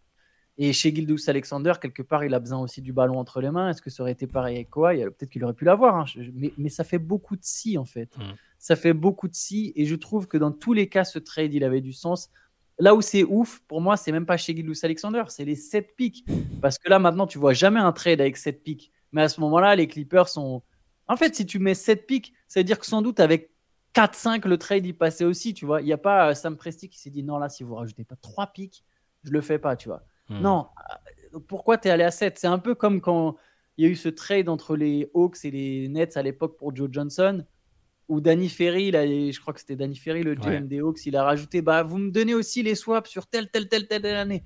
Et 0.58 0.72
chez 0.72 0.94
Gildous 0.94 1.28
Alexander, 1.28 1.72
quelque 1.80 2.02
part, 2.02 2.24
il 2.24 2.34
a 2.34 2.38
besoin 2.38 2.58
aussi 2.58 2.82
du 2.82 2.92
ballon 2.92 3.18
entre 3.18 3.40
les 3.40 3.50
mains. 3.50 3.70
Est-ce 3.70 3.80
que 3.80 3.88
ça 3.88 4.02
aurait 4.02 4.12
été 4.12 4.26
pareil 4.26 4.56
avec 4.56 4.70
Kawhi? 4.70 5.04
Peut-être 5.04 5.30
qu'il 5.30 5.42
aurait 5.44 5.54
pu 5.54 5.64
l'avoir, 5.64 5.96
hein. 5.96 6.04
mais, 6.58 6.68
ça 6.68 6.84
fait 6.84 6.98
beaucoup 6.98 7.36
de 7.36 7.42
si 7.42 7.78
en 7.78 7.86
fait. 7.86 8.16
Mm. 8.18 8.22
Ça 8.58 8.76
fait 8.76 8.92
beaucoup 8.92 9.28
de 9.28 9.34
si, 9.34 9.72
et 9.76 9.86
je 9.86 9.94
trouve 9.94 10.28
que 10.28 10.36
dans 10.36 10.52
tous 10.52 10.72
les 10.72 10.88
cas, 10.88 11.04
ce 11.04 11.18
trade, 11.18 11.54
il 11.54 11.64
avait 11.64 11.80
du 11.80 11.92
sens. 11.92 12.30
Là 12.78 12.94
où 12.94 13.00
c'est 13.00 13.24
ouf, 13.24 13.60
pour 13.66 13.80
moi, 13.80 13.96
c'est 13.96 14.12
même 14.12 14.26
pas 14.26 14.36
chez 14.36 14.54
Gildous 14.54 14.74
Alexander, 14.82 15.24
c'est 15.28 15.44
les 15.44 15.56
7 15.56 15.96
pics. 15.96 16.24
Parce 16.60 16.78
que 16.78 16.88
là, 16.88 16.98
maintenant, 16.98 17.26
tu 17.26 17.38
vois 17.38 17.54
jamais 17.54 17.80
un 17.80 17.92
trade 17.92 18.20
avec 18.20 18.36
7 18.36 18.62
pics. 18.62 18.92
Mais 19.12 19.22
à 19.22 19.28
ce 19.28 19.40
moment-là, 19.40 19.74
les 19.74 19.86
Clippers 19.86 20.28
sont. 20.28 20.62
En 21.08 21.16
fait, 21.16 21.34
si 21.34 21.46
tu 21.46 21.58
mets 21.58 21.74
7 21.74 22.06
pics, 22.06 22.32
ça 22.46 22.60
veut 22.60 22.64
dire 22.64 22.78
que 22.78 22.86
sans 22.86 23.02
doute 23.02 23.20
avec 23.20 23.50
4-5, 23.94 24.46
le 24.48 24.56
trade 24.58 24.86
y 24.86 24.92
passait 24.92 25.24
aussi, 25.24 25.54
tu 25.54 25.66
vois. 25.66 25.80
Il 25.80 25.84
n'y 25.84 25.92
a 25.92 25.98
pas 25.98 26.30
euh, 26.30 26.34
Sam 26.34 26.56
Presti 26.56 26.88
qui 26.88 26.98
s'est 26.98 27.10
dit 27.10 27.22
non, 27.22 27.38
là, 27.38 27.48
si 27.48 27.62
vous 27.62 27.74
rajoutez 27.74 28.04
pas 28.04 28.16
3 28.20 28.48
pics, 28.48 28.84
je 29.22 29.30
le 29.30 29.40
fais 29.40 29.58
pas, 29.58 29.76
tu 29.76 29.88
vois. 29.88 30.02
Hmm. 30.28 30.40
Non, 30.40 30.66
euh, 31.34 31.38
pourquoi 31.48 31.78
tu 31.78 31.88
es 31.88 31.90
allé 31.90 32.04
à 32.04 32.10
7 32.10 32.38
C'est 32.38 32.46
un 32.46 32.58
peu 32.58 32.74
comme 32.74 33.00
quand 33.00 33.36
il 33.76 33.84
y 33.84 33.88
a 33.88 33.90
eu 33.90 33.96
ce 33.96 34.08
trade 34.08 34.48
entre 34.48 34.76
les 34.76 35.10
Hawks 35.14 35.44
et 35.44 35.50
les 35.50 35.88
Nets 35.88 36.16
à 36.16 36.22
l'époque 36.22 36.56
pour 36.58 36.74
Joe 36.74 36.88
Johnson, 36.90 37.44
où 38.08 38.20
Danny 38.20 38.48
Ferry, 38.48 38.92
je 38.92 39.40
crois 39.40 39.54
que 39.54 39.60
c'était 39.60 39.76
Danny 39.76 39.96
Ferry, 39.96 40.22
le 40.22 40.34
GM 40.34 40.66
des 40.66 40.80
Hawks, 40.80 41.06
il 41.06 41.16
a 41.16 41.24
rajouté 41.24 41.62
bah, 41.62 41.82
Vous 41.82 41.98
me 41.98 42.10
donnez 42.10 42.34
aussi 42.34 42.62
les 42.62 42.74
swaps 42.74 43.08
sur 43.08 43.26
telle, 43.26 43.50
telle, 43.50 43.68
telle, 43.68 43.86
telle, 43.86 44.04
année. 44.04 44.44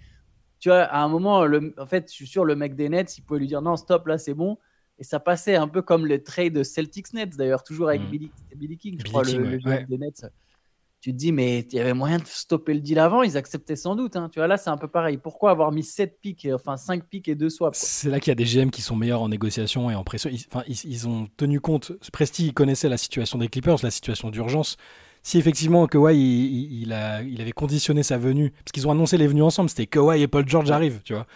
Tu 0.60 0.68
vois, 0.68 0.82
à 0.82 1.02
un 1.02 1.08
moment, 1.08 1.44
le, 1.44 1.74
en 1.76 1.86
fait, 1.86 2.08
je 2.08 2.14
suis 2.14 2.26
sûr, 2.26 2.44
le 2.44 2.54
mec 2.54 2.76
des 2.76 2.88
Nets, 2.88 3.18
il 3.18 3.22
pouvait 3.22 3.40
lui 3.40 3.46
dire 3.46 3.62
Non, 3.62 3.76
stop, 3.76 4.06
là, 4.06 4.18
c'est 4.18 4.34
bon. 4.34 4.58
Et 4.98 5.04
ça 5.04 5.20
passait 5.20 5.56
un 5.56 5.68
peu 5.68 5.82
comme 5.82 6.06
le 6.06 6.22
trade 6.22 6.62
Celtics-Nets, 6.62 7.36
d'ailleurs, 7.36 7.62
toujours 7.62 7.88
avec 7.88 8.02
hmm. 8.02 8.28
Billy, 8.54 8.78
King, 8.78 8.98
je 8.98 9.04
crois, 9.04 9.24
le, 9.24 9.58
GM 9.58 9.84
des 9.86 9.98
Nets 9.98 10.24
tu 11.06 11.12
te 11.12 11.18
dis, 11.18 11.30
mais 11.30 11.60
il 11.60 11.74
y 11.76 11.78
avait 11.78 11.94
moyen 11.94 12.18
de 12.18 12.26
stopper 12.26 12.74
le 12.74 12.80
deal 12.80 12.98
avant, 12.98 13.22
ils 13.22 13.36
acceptaient 13.36 13.76
sans 13.76 13.94
doute. 13.94 14.16
Hein. 14.16 14.28
Tu 14.32 14.40
vois, 14.40 14.48
là, 14.48 14.56
c'est 14.56 14.70
un 14.70 14.76
peu 14.76 14.88
pareil. 14.88 15.18
Pourquoi 15.18 15.52
avoir 15.52 15.70
mis 15.70 15.84
7 15.84 16.20
pics, 16.20 16.48
enfin 16.52 16.76
5 16.76 17.04
pics 17.04 17.28
et 17.28 17.36
2 17.36 17.48
swaps 17.48 17.78
C'est 17.78 18.10
là 18.10 18.18
qu'il 18.18 18.32
y 18.32 18.32
a 18.32 18.34
des 18.34 18.42
GM 18.42 18.70
qui 18.70 18.82
sont 18.82 18.96
meilleurs 18.96 19.22
en 19.22 19.28
négociation 19.28 19.88
et 19.88 19.94
en 19.94 20.02
pression. 20.02 20.30
Ils, 20.32 20.44
enfin, 20.50 20.64
ils, 20.66 21.06
ont 21.06 21.28
tenu 21.36 21.60
compte. 21.60 21.92
Presti, 22.12 22.46
il 22.46 22.54
connaissait 22.54 22.88
la 22.88 22.96
situation 22.96 23.38
des 23.38 23.46
Clippers, 23.46 23.76
la 23.84 23.92
situation 23.92 24.30
d'urgence. 24.30 24.78
Si 25.22 25.38
effectivement 25.38 25.86
Kawhi 25.86 26.16
il, 26.16 26.82
il, 26.82 26.92
a, 26.92 27.22
il 27.22 27.40
avait 27.40 27.52
conditionné 27.52 28.02
sa 28.02 28.18
venue, 28.18 28.50
parce 28.50 28.72
qu'ils 28.72 28.88
ont 28.88 28.90
annoncé 28.90 29.16
les 29.16 29.28
venues 29.28 29.44
ensemble, 29.44 29.68
c'était 29.70 29.86
Kawhi 29.86 30.22
et 30.22 30.26
Paul 30.26 30.48
George 30.48 30.72
arrivent, 30.72 31.02
tu 31.04 31.14
vois. 31.14 31.26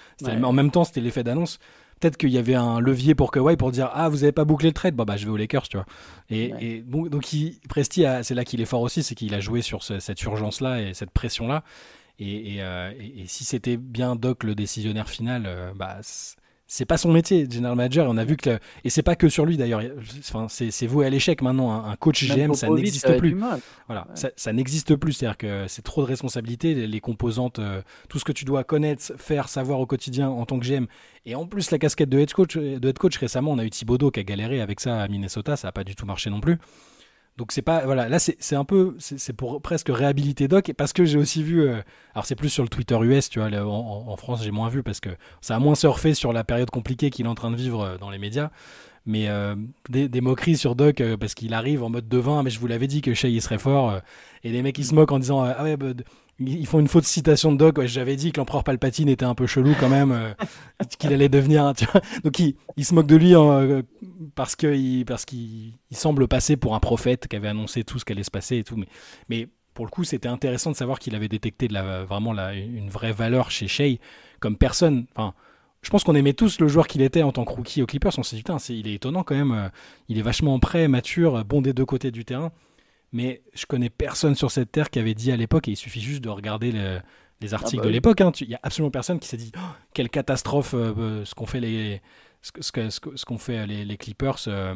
En 0.42 0.52
même 0.52 0.72
temps, 0.72 0.82
c'était 0.82 1.00
l'effet 1.00 1.22
d'annonce 1.22 1.60
peut-être 2.00 2.16
qu'il 2.16 2.30
y 2.30 2.38
avait 2.38 2.54
un 2.54 2.80
levier 2.80 3.14
pour 3.14 3.30
Kawhi 3.30 3.56
pour 3.56 3.70
dire 3.70 3.90
ah 3.92 4.08
vous 4.08 4.18
n'avez 4.18 4.32
pas 4.32 4.44
bouclé 4.44 4.68
le 4.68 4.74
trade. 4.74 4.96
Bon 4.96 5.04
bah 5.04 5.16
je 5.16 5.26
vais 5.26 5.30
aux 5.30 5.36
Lakers 5.36 5.68
tu 5.68 5.76
vois. 5.76 5.86
Et, 6.30 6.82
donc 6.86 7.32
il, 7.32 7.58
Presti 7.68 8.04
c'est 8.22 8.34
là 8.34 8.44
qu'il 8.44 8.60
est 8.60 8.66
fort 8.66 8.80
aussi 8.80 9.02
c'est 9.02 9.14
qu'il 9.14 9.34
a 9.34 9.40
joué 9.40 9.62
sur 9.62 9.82
cette 9.82 10.22
urgence 10.22 10.60
là 10.60 10.80
et 10.80 10.94
cette 10.94 11.10
pression 11.10 11.46
là 11.46 11.62
et, 12.18 12.62
euh, 12.62 12.92
si 13.26 13.44
c'était 13.44 13.76
bien 13.76 14.14
Doc 14.14 14.44
le 14.44 14.54
décisionnaire 14.54 15.08
final 15.08 15.44
euh, 15.46 15.72
bah 15.74 15.98
c'est 16.72 16.84
pas 16.84 16.96
son 16.96 17.10
métier, 17.10 17.48
general 17.50 17.74
manager. 17.74 18.06
Et 18.06 18.08
on 18.08 18.16
a 18.16 18.24
vu 18.24 18.36
que 18.36 18.60
et 18.84 18.90
c'est 18.90 19.02
pas 19.02 19.16
que 19.16 19.28
sur 19.28 19.44
lui 19.44 19.56
d'ailleurs. 19.56 19.82
Enfin, 20.20 20.46
c'est 20.48 20.86
voué 20.86 21.04
à 21.04 21.10
l'échec 21.10 21.42
maintenant. 21.42 21.84
Un, 21.84 21.96
coach 21.96 22.24
GM, 22.24 22.54
ça 22.54 22.68
n'existe 22.68 23.18
plus. 23.18 23.36
Voilà, 23.88 24.06
ça, 24.14 24.52
n'existe 24.52 24.94
plus. 24.94 25.14
C'est-à-dire 25.14 25.36
que 25.36 25.66
c'est 25.66 25.82
trop 25.82 26.02
de 26.02 26.06
responsabilités, 26.06 26.86
les, 26.86 27.00
composantes, 27.00 27.58
euh, 27.58 27.82
tout 28.08 28.20
ce 28.20 28.24
que 28.24 28.30
tu 28.30 28.44
dois 28.44 28.62
connaître, 28.62 29.02
faire, 29.16 29.48
savoir 29.48 29.80
au 29.80 29.86
quotidien 29.86 30.28
en 30.28 30.46
tant 30.46 30.60
que 30.60 30.64
GM. 30.64 30.86
Et 31.26 31.34
en 31.34 31.44
plus 31.44 31.72
la 31.72 31.78
casquette 31.80 32.08
de 32.08 32.18
head 32.18 32.32
coach. 32.32 32.56
De 32.56 32.88
head 32.88 32.98
coach 32.98 33.18
récemment, 33.18 33.50
on 33.50 33.58
a 33.58 33.64
eu 33.64 33.70
Thibodeau 33.70 34.12
qui 34.12 34.20
a 34.20 34.22
galéré 34.22 34.60
avec 34.60 34.78
ça 34.78 35.02
à 35.02 35.08
Minnesota. 35.08 35.56
Ça 35.56 35.66
a 35.66 35.72
pas 35.72 35.82
du 35.82 35.96
tout 35.96 36.06
marché 36.06 36.30
non 36.30 36.40
plus. 36.40 36.58
Donc 37.40 37.52
c'est 37.52 37.62
pas 37.62 37.86
voilà 37.86 38.06
là 38.10 38.18
c'est 38.18 38.54
un 38.54 38.66
peu 38.66 38.96
c'est 38.98 39.32
pour 39.32 39.62
presque 39.62 39.88
réhabiliter 39.88 40.46
Doc 40.46 40.74
parce 40.76 40.92
que 40.92 41.06
j'ai 41.06 41.16
aussi 41.16 41.42
vu 41.42 41.62
euh, 41.62 41.80
alors 42.14 42.26
c'est 42.26 42.34
plus 42.34 42.50
sur 42.50 42.62
le 42.62 42.68
Twitter 42.68 42.98
US 43.00 43.30
tu 43.30 43.40
vois 43.40 43.48
en, 43.50 44.14
France 44.18 44.44
j'ai 44.44 44.50
moins 44.50 44.68
vu 44.68 44.82
parce 44.82 45.00
que 45.00 45.08
ça 45.40 45.56
a 45.56 45.58
moins 45.58 45.74
surfé 45.74 46.12
sur 46.12 46.34
la 46.34 46.44
période 46.44 46.68
compliquée 46.68 47.08
qu'il 47.08 47.24
est 47.24 47.28
en 47.30 47.34
train 47.34 47.50
de 47.50 47.56
vivre 47.56 47.80
euh, 47.80 47.96
dans 47.96 48.10
les 48.10 48.18
médias. 48.18 48.50
Mais 49.06 49.30
euh, 49.30 49.56
des, 49.88 50.20
moqueries 50.20 50.58
sur 50.58 50.76
Doc 50.76 51.02
parce 51.18 51.32
qu'il 51.32 51.54
arrive 51.54 51.82
en 51.82 51.88
mode 51.88 52.06
devin 52.06 52.42
mais 52.42 52.50
je 52.50 52.60
vous 52.60 52.66
l'avais 52.66 52.86
dit 52.86 53.00
que 53.00 53.14
Shea 53.14 53.30
il 53.30 53.40
serait 53.40 53.56
fort 53.56 53.98
et 54.44 54.50
les 54.50 54.60
mecs 54.60 54.76
ils 54.76 54.84
se 54.84 54.94
moquent 54.94 55.12
en 55.12 55.18
disant 55.18 55.40
ah 55.42 55.64
ouais 55.64 55.78
bah, 55.78 55.94
ils 56.40 56.66
font 56.66 56.80
une 56.80 56.88
fausse 56.88 57.04
citation 57.04 57.52
de 57.52 57.58
Doc. 57.58 57.80
J'avais 57.84 58.16
dit 58.16 58.32
que 58.32 58.40
l'empereur 58.40 58.64
Palpatine 58.64 59.08
était 59.08 59.24
un 59.24 59.34
peu 59.34 59.46
chelou 59.46 59.74
quand 59.78 59.88
même, 59.88 60.10
euh, 60.10 60.32
qu'il 60.98 61.12
allait 61.12 61.28
devenir. 61.28 61.72
Donc 62.24 62.38
il, 62.38 62.56
il, 62.76 62.84
se 62.84 62.94
moque 62.94 63.06
de 63.06 63.16
lui 63.16 63.34
euh, 63.34 63.82
parce 64.34 64.56
qu'il 64.56 65.04
semble 65.92 66.28
passer 66.28 66.56
pour 66.56 66.74
un 66.74 66.80
prophète 66.80 67.28
qui 67.28 67.36
avait 67.36 67.48
annoncé 67.48 67.84
tout 67.84 67.98
ce 67.98 68.04
qui 68.04 68.12
allait 68.12 68.24
se 68.24 68.30
passer 68.30 68.58
et 68.58 68.64
tout. 68.64 68.82
Mais, 69.28 69.48
pour 69.74 69.84
le 69.84 69.90
coup, 69.90 70.04
c'était 70.04 70.28
intéressant 70.28 70.72
de 70.72 70.76
savoir 70.76 70.98
qu'il 70.98 71.14
avait 71.14 71.28
détecté 71.28 71.68
vraiment 71.68 72.34
une 72.52 72.90
vraie 72.90 73.12
valeur 73.12 73.50
chez 73.50 73.68
Shea 73.68 73.98
comme 74.40 74.56
personne. 74.56 75.06
Enfin, 75.14 75.32
je 75.82 75.90
pense 75.90 76.04
qu'on 76.04 76.14
aimait 76.14 76.34
tous 76.34 76.60
le 76.60 76.68
joueur 76.68 76.86
qu'il 76.86 77.02
était 77.02 77.22
en 77.22 77.32
tant 77.32 77.44
que 77.44 77.52
rookie 77.52 77.80
aux 77.80 77.86
Clippers. 77.86 78.18
On 78.18 78.22
s'est 78.22 78.36
dit, 78.36 78.42
putain, 78.42 78.58
il 78.68 78.88
est 78.88 78.94
étonnant 78.94 79.22
quand 79.22 79.36
même. 79.36 79.52
Euh, 79.52 79.68
il 80.08 80.18
est 80.18 80.22
vachement 80.22 80.58
prêt, 80.58 80.88
mature, 80.88 81.44
bon 81.44 81.62
des 81.62 81.72
deux 81.72 81.86
côtés 81.86 82.10
du 82.10 82.24
terrain 82.24 82.52
mais 83.12 83.42
je 83.54 83.66
connais 83.66 83.90
personne 83.90 84.34
sur 84.34 84.50
cette 84.50 84.70
terre 84.72 84.90
qui 84.90 84.98
avait 84.98 85.14
dit 85.14 85.32
à 85.32 85.36
l'époque, 85.36 85.68
et 85.68 85.72
il 85.72 85.76
suffit 85.76 86.00
juste 86.00 86.22
de 86.22 86.28
regarder 86.28 86.72
les 87.40 87.54
articles 87.54 87.80
ah 87.80 87.82
bah 87.82 87.88
de 87.88 87.92
l'époque, 87.92 88.20
hein, 88.20 88.32
il 88.40 88.48
n'y 88.48 88.54
a 88.54 88.60
absolument 88.62 88.90
personne 88.90 89.18
qui 89.18 89.28
s'est 89.28 89.36
dit 89.36 89.52
oh, 89.56 89.60
quelle 89.94 90.10
catastrophe 90.10 90.74
euh, 90.74 90.94
euh, 90.98 91.24
ce 91.24 91.34
qu'ont 91.34 91.46
fait 91.46 91.60
les, 91.60 92.02
ce, 92.42 92.50
ce, 92.60 93.00
ce 93.14 93.24
qu'ont 93.24 93.38
fait 93.38 93.66
les, 93.66 93.96
Clippers. 93.96 94.38
Euh, 94.46 94.74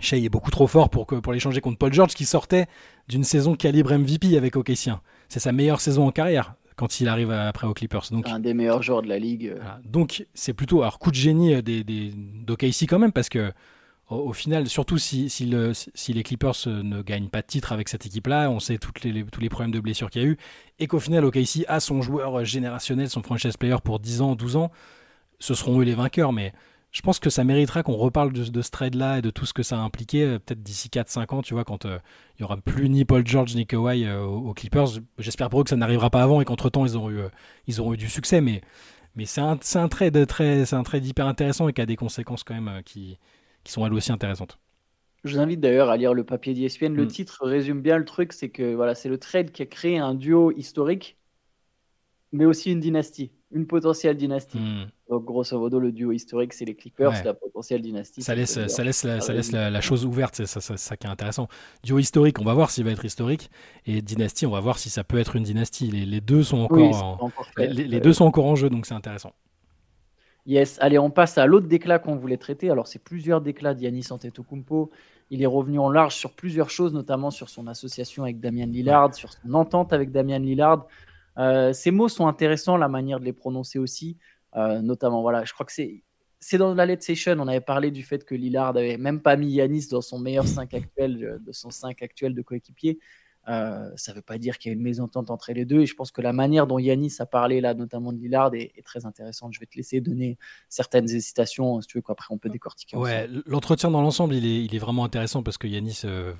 Shea 0.00 0.16
est 0.16 0.30
beaucoup 0.30 0.50
trop 0.50 0.66
fort 0.66 0.88
pour, 0.88 1.06
que, 1.06 1.16
pour 1.16 1.32
l'échanger 1.32 1.60
contre 1.60 1.78
Paul 1.78 1.92
George 1.92 2.14
qui 2.14 2.24
sortait 2.24 2.66
d'une 3.08 3.24
saison 3.24 3.56
calibre 3.56 3.92
MVP 3.92 4.38
avec 4.38 4.56
OKC. 4.56 4.90
C'est 5.28 5.40
sa 5.40 5.52
meilleure 5.52 5.80
saison 5.80 6.06
en 6.06 6.12
carrière 6.12 6.54
quand 6.76 7.00
il 7.00 7.08
arrive 7.08 7.30
après 7.30 7.66
aux 7.66 7.74
Clippers. 7.74 8.04
Donc, 8.10 8.26
un 8.26 8.40
des 8.40 8.54
meilleurs 8.54 8.82
joueurs 8.82 9.02
de 9.02 9.08
la 9.08 9.18
ligue. 9.18 9.54
Donc 9.84 10.26
c'est 10.32 10.54
plutôt 10.54 10.80
alors 10.80 10.98
coup 10.98 11.10
de 11.10 11.16
génie 11.16 11.62
des, 11.62 11.84
des, 11.84 12.10
d'OKC 12.16 12.86
quand 12.88 12.98
même 12.98 13.12
parce 13.12 13.28
que 13.28 13.52
au, 14.12 14.32
final, 14.32 14.68
surtout 14.68 14.98
si, 14.98 15.30
si, 15.30 15.46
le, 15.46 15.72
si, 15.74 16.12
les 16.12 16.22
Clippers 16.22 16.54
euh, 16.66 16.82
ne 16.82 17.02
gagnent 17.02 17.28
pas 17.28 17.42
de 17.42 17.46
titre 17.46 17.72
avec 17.72 17.88
cette 17.88 18.06
équipe-là, 18.06 18.50
on 18.50 18.60
sait 18.60 18.78
tous 18.78 18.92
les 19.04 19.48
problèmes 19.48 19.70
de 19.70 19.80
blessures 19.80 20.10
qu'il 20.10 20.22
y 20.22 20.24
a 20.24 20.28
eu, 20.28 20.38
et 20.78 20.86
qu'au 20.86 21.00
final, 21.00 21.24
OKC 21.24 21.64
a 21.68 21.80
son 21.80 22.02
joueur 22.02 22.44
générationnel, 22.44 23.08
son 23.08 23.22
franchise 23.22 23.56
player 23.56 23.76
pour 23.82 24.00
10 24.00 24.22
ans, 24.22 24.34
12 24.34 24.56
ans, 24.56 24.70
ce 25.38 25.54
seront 25.54 25.80
eux 25.80 25.84
les 25.84 25.94
vainqueurs, 25.94 26.32
mais 26.32 26.52
je 26.90 27.00
pense 27.00 27.18
que 27.18 27.30
ça 27.30 27.42
méritera 27.42 27.82
qu'on 27.82 27.96
reparle 27.96 28.32
de, 28.32 28.62
ce 28.62 28.70
trade-là 28.70 29.18
et 29.18 29.22
de 29.22 29.30
tout 29.30 29.46
ce 29.46 29.54
que 29.54 29.62
ça 29.62 29.76
a 29.76 29.80
impliqué, 29.80 30.24
euh, 30.24 30.38
peut-être 30.38 30.62
d'ici 30.62 30.88
4-5 30.88 31.34
ans, 31.34 31.42
tu 31.42 31.54
vois, 31.54 31.64
quand 31.64 31.86
euh, 31.86 31.98
il 32.38 32.42
n'y 32.42 32.44
aura 32.44 32.56
plus 32.58 32.88
ni 32.88 33.04
Paul 33.04 33.26
George 33.26 33.54
ni 33.54 33.66
Kawhi 33.66 34.10
aux, 34.10 34.52
Clippers. 34.52 35.00
J'espère 35.18 35.48
pour 35.48 35.60
eux 35.60 35.64
que 35.64 35.70
ça 35.70 35.76
n'arrivera 35.76 36.10
pas 36.10 36.22
avant 36.22 36.40
et 36.40 36.44
qu'entre-temps, 36.44 36.84
ils, 36.84 36.96
auront 36.96 37.10
eu, 37.10 37.20
ils 37.66 37.80
auront 37.80 37.94
eu 37.94 37.96
du 37.96 38.08
succès, 38.08 38.40
mais, 38.40 38.62
c'est 39.24 39.40
un, 39.40 39.88
trade 39.88 40.26
très, 40.26 40.74
un 40.74 40.82
trade 40.82 41.06
hyper 41.06 41.26
intéressant 41.26 41.68
et 41.68 41.72
qui 41.72 41.80
a 41.80 41.86
des 41.86 41.96
conséquences 41.96 42.44
quand 42.44 42.54
même 42.58 42.82
qui, 42.82 43.18
qui 43.64 43.72
sont 43.72 43.86
elles 43.86 43.94
aussi 43.94 44.12
intéressantes. 44.12 44.58
Je 45.24 45.34
vous 45.34 45.40
invite 45.40 45.60
d'ailleurs 45.60 45.88
à 45.88 45.96
lire 45.96 46.14
le 46.14 46.24
papier 46.24 46.52
d'ESPN. 46.52 46.94
Le 46.94 47.04
hmm. 47.04 47.08
titre 47.08 47.46
résume 47.46 47.80
bien 47.80 47.96
le 47.96 48.04
truc, 48.04 48.32
c'est 48.32 48.48
que 48.48 48.74
voilà, 48.74 48.94
c'est 48.94 49.08
le 49.08 49.18
trade 49.18 49.52
qui 49.52 49.62
a 49.62 49.66
créé 49.66 49.98
un 49.98 50.14
duo 50.14 50.50
historique, 50.52 51.16
mais 52.32 52.44
aussi 52.44 52.72
une 52.72 52.80
dynastie, 52.80 53.30
une 53.52 53.66
potentielle 53.66 54.16
dynastie. 54.16 54.58
Hmm. 54.58 54.86
Donc 55.08 55.24
grosso 55.24 55.56
modo, 55.58 55.78
le 55.78 55.92
duo 55.92 56.10
historique, 56.10 56.54
c'est 56.54 56.64
les 56.64 56.74
Clippers, 56.74 57.22
la 57.24 57.34
potentielle 57.34 57.82
dynastie. 57.82 58.22
Ça 58.22 58.34
laisse, 58.34 58.66
ça 58.66 58.82
laisse, 58.82 59.04
la, 59.04 59.20
ça 59.20 59.32
laisse 59.32 59.52
la, 59.52 59.80
chose 59.80 60.04
ouverte, 60.04 60.34
c'est 60.34 60.46
ça, 60.46 60.60
ça, 60.60 60.96
qui 60.96 61.06
est 61.06 61.10
intéressant. 61.10 61.48
Duo 61.84 61.98
historique, 61.98 62.40
on 62.40 62.44
va 62.44 62.54
voir 62.54 62.70
s'il 62.70 62.84
va 62.84 62.90
être 62.90 63.04
historique, 63.04 63.50
et 63.86 64.02
dynastie, 64.02 64.46
on 64.46 64.50
va 64.50 64.60
voir 64.60 64.78
si 64.78 64.90
ça 64.90 65.04
peut 65.04 65.18
être 65.18 65.36
une 65.36 65.44
dynastie. 65.44 65.88
Les, 65.88 66.20
deux 66.20 66.42
sont 66.42 66.60
encore, 66.60 67.30
les, 67.58 68.00
deux 68.00 68.12
sont 68.12 68.24
encore 68.24 68.46
en 68.46 68.56
jeu, 68.56 68.70
donc 68.70 68.86
c'est 68.86 68.94
intéressant. 68.94 69.34
Yes, 70.44 70.78
allez, 70.80 70.98
on 70.98 71.10
passe 71.10 71.38
à 71.38 71.46
l'autre 71.46 71.68
déclat 71.68 71.98
qu'on 72.00 72.16
voulait 72.16 72.36
traiter. 72.36 72.68
Alors, 72.70 72.88
c'est 72.88 72.98
plusieurs 72.98 73.40
déclats 73.40 73.74
d'Yanis 73.74 74.08
Antetokounmpo. 74.10 74.90
Il 75.30 75.40
est 75.42 75.46
revenu 75.46 75.78
en 75.78 75.88
large 75.88 76.16
sur 76.16 76.32
plusieurs 76.32 76.68
choses, 76.68 76.92
notamment 76.92 77.30
sur 77.30 77.48
son 77.48 77.68
association 77.68 78.24
avec 78.24 78.40
Damian 78.40 78.66
Lillard, 78.66 79.14
sur 79.14 79.32
son 79.32 79.54
entente 79.54 79.92
avec 79.92 80.10
Damian 80.10 80.40
Lillard. 80.40 80.86
Euh, 81.38 81.72
ces 81.72 81.92
mots 81.92 82.08
sont 82.08 82.26
intéressants, 82.26 82.76
la 82.76 82.88
manière 82.88 83.20
de 83.20 83.24
les 83.24 83.32
prononcer 83.32 83.78
aussi. 83.78 84.18
Euh, 84.56 84.82
notamment, 84.82 85.22
voilà, 85.22 85.44
je 85.44 85.52
crois 85.52 85.64
que 85.64 85.72
c'est 85.72 86.02
c'est 86.44 86.58
dans 86.58 86.74
la 86.74 86.86
Let's 86.86 87.04
Session, 87.04 87.36
on 87.38 87.46
avait 87.46 87.60
parlé 87.60 87.92
du 87.92 88.02
fait 88.02 88.24
que 88.24 88.34
Lillard 88.34 88.74
n'avait 88.74 88.96
même 88.96 89.22
pas 89.22 89.36
mis 89.36 89.52
Yanis 89.52 89.86
dans 89.88 90.00
son 90.00 90.18
meilleur 90.18 90.44
5 90.44 90.74
actuel, 90.74 91.40
de 91.40 91.52
son 91.52 91.70
5 91.70 92.02
actuel 92.02 92.34
de 92.34 92.42
coéquipier. 92.42 92.98
Euh, 93.48 93.90
ça 93.96 94.12
ne 94.12 94.16
veut 94.16 94.22
pas 94.22 94.38
dire 94.38 94.58
qu'il 94.58 94.70
y 94.70 94.72
a 94.72 94.76
une 94.76 94.82
mésentente 94.82 95.30
entre 95.30 95.52
les 95.52 95.64
deux. 95.64 95.80
Et 95.80 95.86
je 95.86 95.94
pense 95.94 96.10
que 96.10 96.20
la 96.20 96.32
manière 96.32 96.66
dont 96.66 96.78
Yanis 96.78 97.16
a 97.18 97.26
parlé, 97.26 97.60
là, 97.60 97.74
notamment 97.74 98.12
de 98.12 98.18
Lillard, 98.18 98.54
est, 98.54 98.72
très 98.84 99.04
intéressante. 99.04 99.52
Je 99.52 99.60
vais 99.60 99.66
te 99.66 99.76
laisser 99.76 100.00
donner 100.00 100.38
certaines 100.68 101.10
hésitations, 101.10 101.80
si 101.80 101.88
tu 101.88 101.98
veux, 101.98 102.02
qu'après 102.02 102.32
on 102.32 102.38
peut 102.38 102.48
décortiquer. 102.48 102.96
Ouais, 102.96 103.28
l'entretien 103.46 103.90
dans 103.90 104.02
l'ensemble, 104.02 104.34
il 104.34 104.46
est, 104.46 104.64
il 104.64 104.74
est, 104.74 104.78
vraiment 104.78 105.04
intéressant 105.04 105.42
parce 105.42 105.58
que 105.58 105.66
Yanis, 105.66 106.02
euh, 106.04 106.32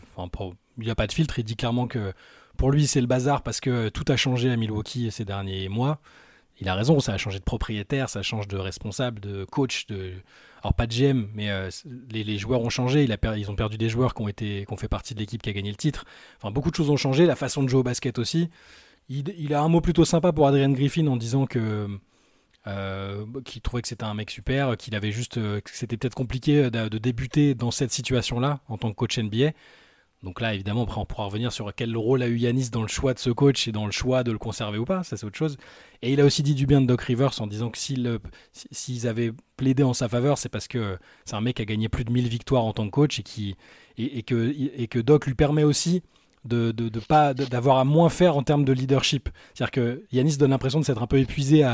il 0.79 0.85
n'y 0.85 0.91
a 0.91 0.95
pas 0.95 1.07
de 1.07 1.13
filtre. 1.13 1.39
Il 1.39 1.45
dit 1.45 1.57
clairement 1.57 1.87
que 1.87 2.13
pour 2.57 2.71
lui, 2.71 2.87
c'est 2.87 3.01
le 3.01 3.07
bazar 3.07 3.43
parce 3.43 3.61
que 3.61 3.89
tout 3.89 4.05
a 4.09 4.17
changé 4.17 4.51
à 4.51 4.57
Milwaukee 4.57 5.11
ces 5.11 5.25
derniers 5.25 5.69
mois. 5.69 6.01
Il 6.63 6.69
a 6.69 6.77
raison, 6.77 7.01
ça 7.01 7.13
a 7.13 7.19
changé 7.19 7.41
de 7.41 7.45
propriétaire, 7.45 8.09
ça 8.09 8.23
change 8.23 8.47
de 8.47 8.57
responsable, 8.57 9.19
de 9.19 9.45
coach, 9.45 9.87
de 9.87 10.13
alors 10.63 10.75
pas 10.75 10.87
de 10.87 10.95
GM, 10.95 11.27
mais 11.35 11.51
euh, 11.51 11.71
les, 12.09 12.39
joueurs 12.39 12.61
ont 12.61 12.71
changé. 12.71 13.05
Ils 13.05 13.51
ont 13.51 13.57
perdu 13.57 13.79
des 13.79 13.89
joueurs 13.89 14.15
qui 14.15 14.23
ont, 14.23 14.29
été, 14.29 14.65
qui 14.65 14.73
ont 14.73 14.77
fait 14.77 14.87
partie 14.87 15.13
de 15.13 15.19
l'équipe 15.19 15.43
qui 15.43 15.51
a 15.51 15.53
gagné 15.53 15.71
le 15.71 15.77
titre. 15.77 16.05
Beaucoup 16.45 16.71
de 16.71 16.77
choses 16.77 16.89
ont 16.89 16.97
changé. 16.97 17.27
La 17.27 17.35
façon 17.35 17.65
de 17.65 17.69
jouer 17.69 17.81
au 17.81 17.83
basket 17.83 18.17
aussi. 18.21 18.49
Il, 19.09 19.53
a 19.53 19.61
un 19.61 19.69
mot 19.69 19.81
plutôt 19.81 20.05
sympa 20.05 20.33
pour 20.33 20.47
Adrian 20.47 20.71
Griffin 20.71 21.09
en 21.09 21.17
disant 21.17 21.47
que 21.47 21.89
euh, 22.69 23.27
qu'il 23.45 23.61
trouvait 23.61 23.83
que 23.83 23.89
c'était 23.89 24.05
un 24.05 24.15
mec 24.15 24.31
super, 24.31 24.77
qu'il 24.77 24.95
avait 24.95 25.11
juste, 25.11 25.39
euh, 25.39 25.61
que 25.61 25.71
c'était 25.73 25.97
peut-être 25.97 26.15
compliqué 26.15 26.71
de, 26.71 26.99
débuter 26.99 27.57
dans 27.57 27.73
cette 27.73 27.91
situation-là 27.91 28.61
en 28.69 28.79
tant 28.79 28.91
que 28.91 28.95
coach 28.95 29.19
NBA. 29.19 29.51
Donc 30.23 30.41
là, 30.41 30.55
évidemment, 30.55 30.85
après, 30.85 31.01
on 31.01 31.05
pourra 31.05 31.25
revenir 31.25 31.51
sur 31.53 31.75
quel 31.75 31.97
rôle 31.97 32.23
a 32.23 32.29
eu 32.29 32.37
Yanis 32.37 32.71
dans 32.71 32.83
le 32.83 32.89
choix 32.89 33.13
de 33.13 33.19
ce 33.19 33.31
coach 33.31 33.67
et 33.67 33.73
dans 33.73 33.87
le 33.87 33.93
choix 33.93 34.23
de 34.23 34.31
le 34.31 34.39
conserver 34.39 34.79
ou 34.79 34.85
pas. 34.85 35.03
Ça, 35.03 35.17
c'est 35.17 35.27
autre 35.27 35.37
chose. 35.37 35.57
Et 36.01 36.13
il 36.13 36.21
a 36.21 36.25
aussi 36.25 36.45
dit 36.45 36.55
du 36.55 36.67
bien 36.67 36.81
de 36.81 36.87
Doc 36.87 37.03
Rivers 37.03 37.41
en 37.41 37.49
disant 37.49 37.71
que 37.71 37.79
s'ils 37.79 39.09
avaient 39.09 39.33
plaidé 39.57 39.83
en 39.83 39.95
sa 39.95 40.09
faveur, 40.09 40.39
c'est 40.39 40.49
parce 40.49 40.69
que 40.69 40.97
c'est 41.25 41.35
un 41.35 41.41
mec 41.41 41.57
qui 41.57 41.63
a 41.63 41.65
gagné 41.65 41.89
plus 41.89 42.05
de 42.05 42.13
1000 42.13 42.29
victoires 42.29 42.65
en 42.65 42.73
tant 42.73 42.85
que 42.85 42.91
coach 42.91 43.19
et, 43.19 43.23
qui, 43.25 43.57
et, 43.99 44.23
que, 44.23 44.55
et 44.57 44.87
que 44.87 45.01
Doc 45.01 45.27
lui 45.27 45.35
permet 45.35 45.65
aussi 45.65 46.03
de, 46.45 46.71
de, 46.71 47.01
pas 47.01 47.35
d'avoir 47.35 47.79
à 47.79 47.85
moins 47.85 48.09
faire 48.09 48.37
en 48.37 48.45
termes 48.45 48.65
de 48.65 48.73
leadership. 48.73 49.29
C'est-à-dire 49.55 49.71
que 49.73 50.05
Yanis 50.13 50.37
donne 50.37 50.51
l'impression 50.51 50.79
de 50.79 50.85
s'être 50.85 51.03
un 51.03 51.07
peu 51.09 51.19
épuisé 51.19 51.65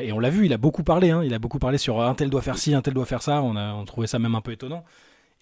et 0.00 0.12
on 0.12 0.18
l'a 0.18 0.30
vu, 0.30 0.46
il 0.46 0.52
a 0.52 0.58
beaucoup 0.58 0.84
parlé. 0.84 1.10
Hein, 1.10 1.22
il 1.24 1.34
a 1.34 1.38
beaucoup 1.38 1.58
parlé 1.58 1.78
sur 1.78 2.02
un 2.02 2.14
tel 2.14 2.30
doit 2.30 2.42
faire 2.42 2.58
ci, 2.58 2.74
un 2.74 2.82
tel 2.82 2.94
doit 2.94 3.06
faire 3.06 3.22
ça. 3.22 3.42
On 3.42 3.84
trouvait 3.84 4.06
ça 4.06 4.18
même 4.18 4.34
un 4.34 4.40
peu 4.40 4.52
étonnant. 4.52 4.84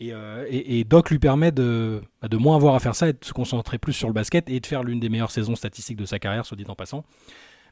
Euh, 0.02 0.46
et, 0.48 0.84
Doc 0.84 1.10
lui 1.10 1.18
permet 1.18 1.52
de, 1.52 2.00
bah, 2.22 2.28
de 2.28 2.36
moins 2.36 2.56
avoir 2.56 2.74
à 2.74 2.80
faire 2.80 2.94
ça 2.94 3.08
et 3.08 3.12
de 3.12 3.18
se 3.22 3.32
concentrer 3.32 3.78
plus 3.78 3.92
sur 3.92 4.08
le 4.08 4.14
basket 4.14 4.48
et 4.48 4.60
de 4.60 4.66
faire 4.66 4.82
l'une 4.82 4.98
des 4.98 5.08
meilleures 5.08 5.30
saisons 5.30 5.56
statistiques 5.56 5.98
de 5.98 6.06
sa 6.06 6.18
carrière, 6.18 6.46
soit 6.46 6.56
dit 6.56 6.64
en 6.68 6.74
passant. 6.74 7.04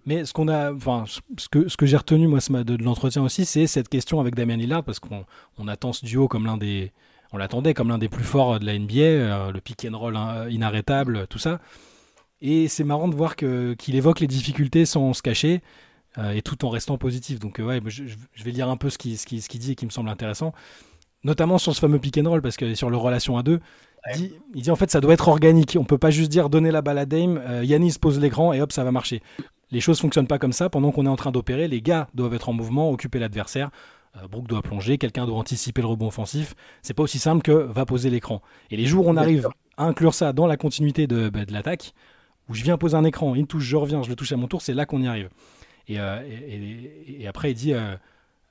Mais 0.06 0.24
ce 0.24 0.32
qu'on 0.32 0.48
a, 0.48 0.72
enfin, 0.72 1.04
ce 1.06 1.48
que, 1.48 1.86
j'ai 1.86 1.96
retenu 1.96 2.28
moi 2.28 2.40
de, 2.40 2.82
l'entretien 2.82 3.22
aussi, 3.22 3.44
c'est 3.44 3.66
cette 3.66 3.88
question 3.88 4.20
avec 4.20 4.34
Damien 4.34 4.56
Lillard 4.56 4.84
parce 4.84 5.00
qu'on 5.00 5.24
on 5.58 5.68
attend 5.68 5.92
ce 5.92 6.04
duo 6.04 6.28
comme 6.28 6.46
l'un 6.46 6.56
des, 6.56 6.92
on 7.32 7.38
l'attendait 7.38 7.74
comme 7.74 7.88
l'un 7.88 7.98
des 7.98 8.08
plus 8.08 8.24
forts 8.24 8.60
de 8.60 8.66
la 8.66 8.78
NBA, 8.78 9.00
euh, 9.00 9.52
le 9.52 9.60
pick 9.60 9.86
and 9.90 9.98
roll 9.98 10.16
inarrêtable, 10.50 11.26
tout 11.28 11.38
ça. 11.38 11.60
Et 12.40 12.68
c'est 12.68 12.84
marrant 12.84 13.08
de 13.08 13.14
voir 13.14 13.36
qu'il 13.36 13.96
évoque 13.96 14.20
les 14.20 14.28
difficultés 14.28 14.86
sans 14.86 15.12
se 15.12 15.22
cacher 15.22 15.60
euh, 16.18 16.32
et 16.32 16.42
tout 16.42 16.64
en 16.64 16.68
restant 16.68 16.96
positif. 16.96 17.40
Donc 17.40 17.58
ouais, 17.58 17.80
je, 17.86 18.04
vais 18.44 18.50
lire 18.50 18.68
un 18.68 18.76
peu 18.76 18.90
ce 18.90 18.98
qu'il 18.98 19.16
dit 19.16 19.72
et 19.72 19.74
qui 19.74 19.86
me 19.86 19.90
semble 19.90 20.08
intéressant 20.08 20.52
notamment 21.24 21.58
sur 21.58 21.74
ce 21.74 21.80
fameux 21.80 21.98
pick 21.98 22.18
and 22.18 22.28
roll, 22.28 22.42
parce 22.42 22.56
que 22.56 22.74
sur 22.74 22.90
le 22.90 22.96
relation 22.96 23.36
à 23.36 23.42
deux, 23.42 23.60
il, 24.14 24.62
dit, 24.62 24.70
en 24.70 24.76
fait 24.76 24.90
ça 24.90 25.00
doit 25.00 25.12
être 25.12 25.28
organique. 25.28 25.76
On 25.78 25.84
peut 25.84 25.98
pas 25.98 26.10
juste 26.10 26.30
dire 26.30 26.48
donner 26.48 26.70
la 26.70 26.82
balle 26.82 26.98
à 26.98 27.06
Dame, 27.06 27.40
euh, 27.46 27.64
Yanis 27.64 27.96
pose 28.00 28.18
l'écran 28.18 28.52
et 28.52 28.60
hop 28.60 28.72
ça 28.72 28.84
va 28.84 28.92
marcher. 28.92 29.22
Les 29.70 29.80
choses 29.80 30.00
fonctionnent 30.00 30.26
pas 30.26 30.38
comme 30.38 30.52
ça. 30.52 30.70
Pendant 30.70 30.92
qu'on 30.92 31.04
est 31.04 31.10
en 31.10 31.16
train 31.16 31.30
d'opérer, 31.30 31.68
les 31.68 31.82
gars 31.82 32.08
doivent 32.14 32.34
être 32.34 32.48
en 32.48 32.52
mouvement, 32.52 32.90
occuper 32.90 33.18
l'adversaire. 33.18 33.70
Euh, 34.16 34.26
Brooke 34.28 34.46
doit 34.46 34.62
plonger, 34.62 34.96
quelqu'un 34.98 35.26
doit 35.26 35.36
anticiper 35.36 35.82
le 35.82 35.88
rebond 35.88 36.06
offensif. 36.06 36.54
C'est 36.80 36.94
pas 36.94 37.02
aussi 37.02 37.18
simple 37.18 37.42
que 37.42 37.52
va 37.52 37.84
poser 37.84 38.08
l'écran. 38.08 38.40
Et 38.70 38.76
les 38.76 38.86
jours 38.86 39.06
où 39.06 39.10
on 39.10 39.16
arrive 39.16 39.48
à 39.76 39.84
inclure 39.84 40.14
ça 40.14 40.32
dans 40.32 40.46
la 40.46 40.56
continuité 40.56 41.06
de, 41.06 41.28
bah, 41.28 41.44
de 41.44 41.52
l'attaque, 41.52 41.92
où 42.48 42.54
je 42.54 42.64
viens 42.64 42.78
poser 42.78 42.96
un 42.96 43.04
écran, 43.04 43.34
il 43.34 43.46
touche, 43.46 43.64
je 43.64 43.76
reviens, 43.76 44.02
je 44.02 44.08
le 44.08 44.16
touche 44.16 44.32
à 44.32 44.36
mon 44.36 44.48
tour, 44.48 44.62
c'est 44.62 44.74
là 44.74 44.86
qu'on 44.86 45.02
y 45.02 45.06
arrive. 45.06 45.28
Et, 45.88 45.98
euh, 45.98 46.20
et, 46.26 47.26
après 47.26 47.52
il 47.52 47.54
dit 47.54 47.72
euh, 47.72 47.96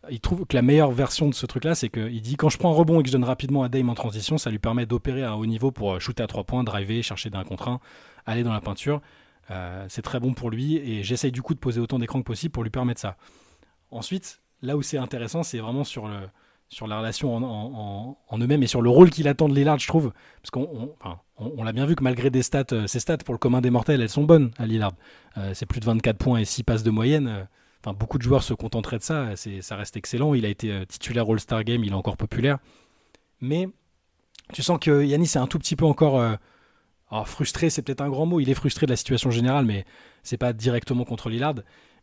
il 0.09 0.19
trouve 0.19 0.45
que 0.45 0.55
la 0.55 0.61
meilleure 0.61 0.91
version 0.91 1.27
de 1.29 1.33
ce 1.33 1.45
truc-là, 1.45 1.75
c'est 1.75 1.89
qu'il 1.89 2.21
dit 2.21 2.35
quand 2.35 2.49
je 2.49 2.57
prends 2.57 2.71
un 2.71 2.75
rebond 2.75 2.99
et 2.99 3.03
que 3.03 3.09
je 3.09 3.13
donne 3.13 3.23
rapidement 3.23 3.63
à 3.63 3.69
Dame 3.69 3.89
en 3.89 3.95
transition, 3.95 4.37
ça 4.37 4.49
lui 4.49 4.59
permet 4.59 4.85
d'opérer 4.85 5.23
à 5.23 5.31
un 5.31 5.35
haut 5.35 5.45
niveau 5.45 5.71
pour 5.71 5.93
euh, 5.93 5.99
shooter 5.99 6.23
à 6.23 6.27
trois 6.27 6.43
points, 6.43 6.63
driver, 6.63 7.01
chercher 7.03 7.29
d'un 7.29 7.43
contre 7.43 7.67
un, 7.67 7.79
aller 8.25 8.43
dans 8.43 8.53
la 8.53 8.61
peinture. 8.61 9.01
Euh, 9.49 9.85
c'est 9.89 10.01
très 10.01 10.19
bon 10.19 10.33
pour 10.33 10.49
lui 10.49 10.75
et 10.75 11.03
j'essaye 11.03 11.31
du 11.31 11.41
coup 11.41 11.53
de 11.53 11.59
poser 11.59 11.79
autant 11.79 11.99
d'écrans 11.99 12.19
que 12.19 12.25
possible 12.25 12.51
pour 12.51 12.63
lui 12.63 12.69
permettre 12.69 12.99
ça. 12.99 13.17
Ensuite, 13.91 14.41
là 14.61 14.77
où 14.77 14.81
c'est 14.81 14.97
intéressant, 14.97 15.43
c'est 15.43 15.59
vraiment 15.59 15.85
sur, 15.85 16.07
le, 16.07 16.19
sur 16.67 16.85
la 16.85 16.99
relation 16.99 17.35
en, 17.35 18.17
en, 18.27 18.37
eux-mêmes 18.37 18.63
et 18.63 18.67
sur 18.67 18.81
le 18.81 18.89
rôle 18.89 19.09
qu'il 19.09 19.27
attend 19.27 19.47
de 19.47 19.55
Lillard, 19.55 19.79
je 19.79 19.87
trouve. 19.87 20.11
Parce 20.41 20.51
qu'on 20.51 20.95
on, 21.37 21.63
l'a 21.63 21.71
bien 21.71 21.85
vu 21.85 21.95
que 21.95 22.03
malgré 22.03 22.29
des 22.29 22.43
stats, 22.43 22.65
euh, 22.73 22.87
ses 22.87 22.99
stats 22.99 23.17
pour 23.17 23.33
le 23.33 23.39
commun 23.39 23.61
des 23.61 23.69
mortels, 23.69 24.01
elles 24.01 24.09
sont 24.09 24.25
bonnes 24.25 24.51
à 24.57 24.65
Lillard. 24.65 24.91
c'est 25.53 25.65
plus 25.65 25.79
de 25.79 25.85
24 25.85 26.17
points 26.17 26.39
et 26.39 26.45
6 26.45 26.63
passes 26.63 26.83
de 26.83 26.91
moyenne 26.91 27.47
beaucoup 27.85 28.17
de 28.17 28.23
joueurs 28.23 28.43
se 28.43 28.53
contenteraient 28.53 28.97
de 28.97 29.03
ça. 29.03 29.35
ça 29.35 29.75
reste 29.75 29.97
excellent. 29.97 30.33
Il 30.33 30.45
a 30.45 30.49
été 30.49 30.71
euh, 30.71 30.85
titulaire 30.85 31.29
All-Star 31.29 31.63
Game, 31.63 31.83
il 31.83 31.91
est 31.91 31.95
encore 31.95 32.17
populaire. 32.17 32.57
Mais 33.41 33.69
tu 34.53 34.61
sens 34.61 34.79
que 34.79 35.03
Yanis 35.03 35.25
est 35.25 35.37
un 35.37 35.47
tout 35.47 35.59
petit 35.59 35.75
peu 35.75 35.85
encore. 35.85 36.19
Euh, 36.19 36.35
frustré, 37.25 37.69
c'est 37.69 37.81
peut-être 37.81 38.01
un 38.01 38.09
grand 38.09 38.25
mot. 38.25 38.39
Il 38.39 38.49
est 38.49 38.53
frustré 38.53 38.85
de 38.85 38.91
la 38.91 38.97
situation 38.97 39.31
générale, 39.31 39.65
mais 39.65 39.85
c'est 40.23 40.37
pas 40.37 40.53
directement 40.53 41.05
contre 41.05 41.29
Lillard. 41.29 41.55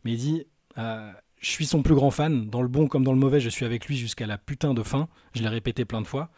Mais 0.03 0.13
il 0.13 0.17
dit 0.17 0.47
euh, 0.77 1.11
Je 1.39 1.49
suis 1.49 1.65
son 1.65 1.83
plus 1.83 1.95
grand 1.95 2.11
fan. 2.11 2.49
Dans 2.49 2.61
le 2.61 2.67
bon 2.67 2.87
comme 2.87 3.03
dans 3.03 3.13
le 3.13 3.19
mauvais, 3.19 3.39
je 3.39 3.49
suis 3.49 3.65
avec 3.65 3.85
lui 3.85 3.97
jusqu'à 3.97 4.27
la 4.27 4.37
putain 4.37 4.73
de 4.73 4.83
fin. 4.83 5.07
Je 5.33 5.41
l'ai 5.41 5.49
répété 5.49 5.85
plein 5.85 6.01
de 6.01 6.07
fois. 6.07 6.29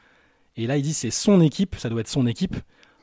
Et 0.56 0.67
là, 0.67 0.77
il 0.77 0.84
dit 0.84 0.94
C'est 0.94 1.12
son 1.12 1.41
équipe, 1.41 1.75
ça 1.77 1.89
doit 1.89 2.01
être 2.01 2.08
son 2.08 2.27
équipe. 2.27 2.56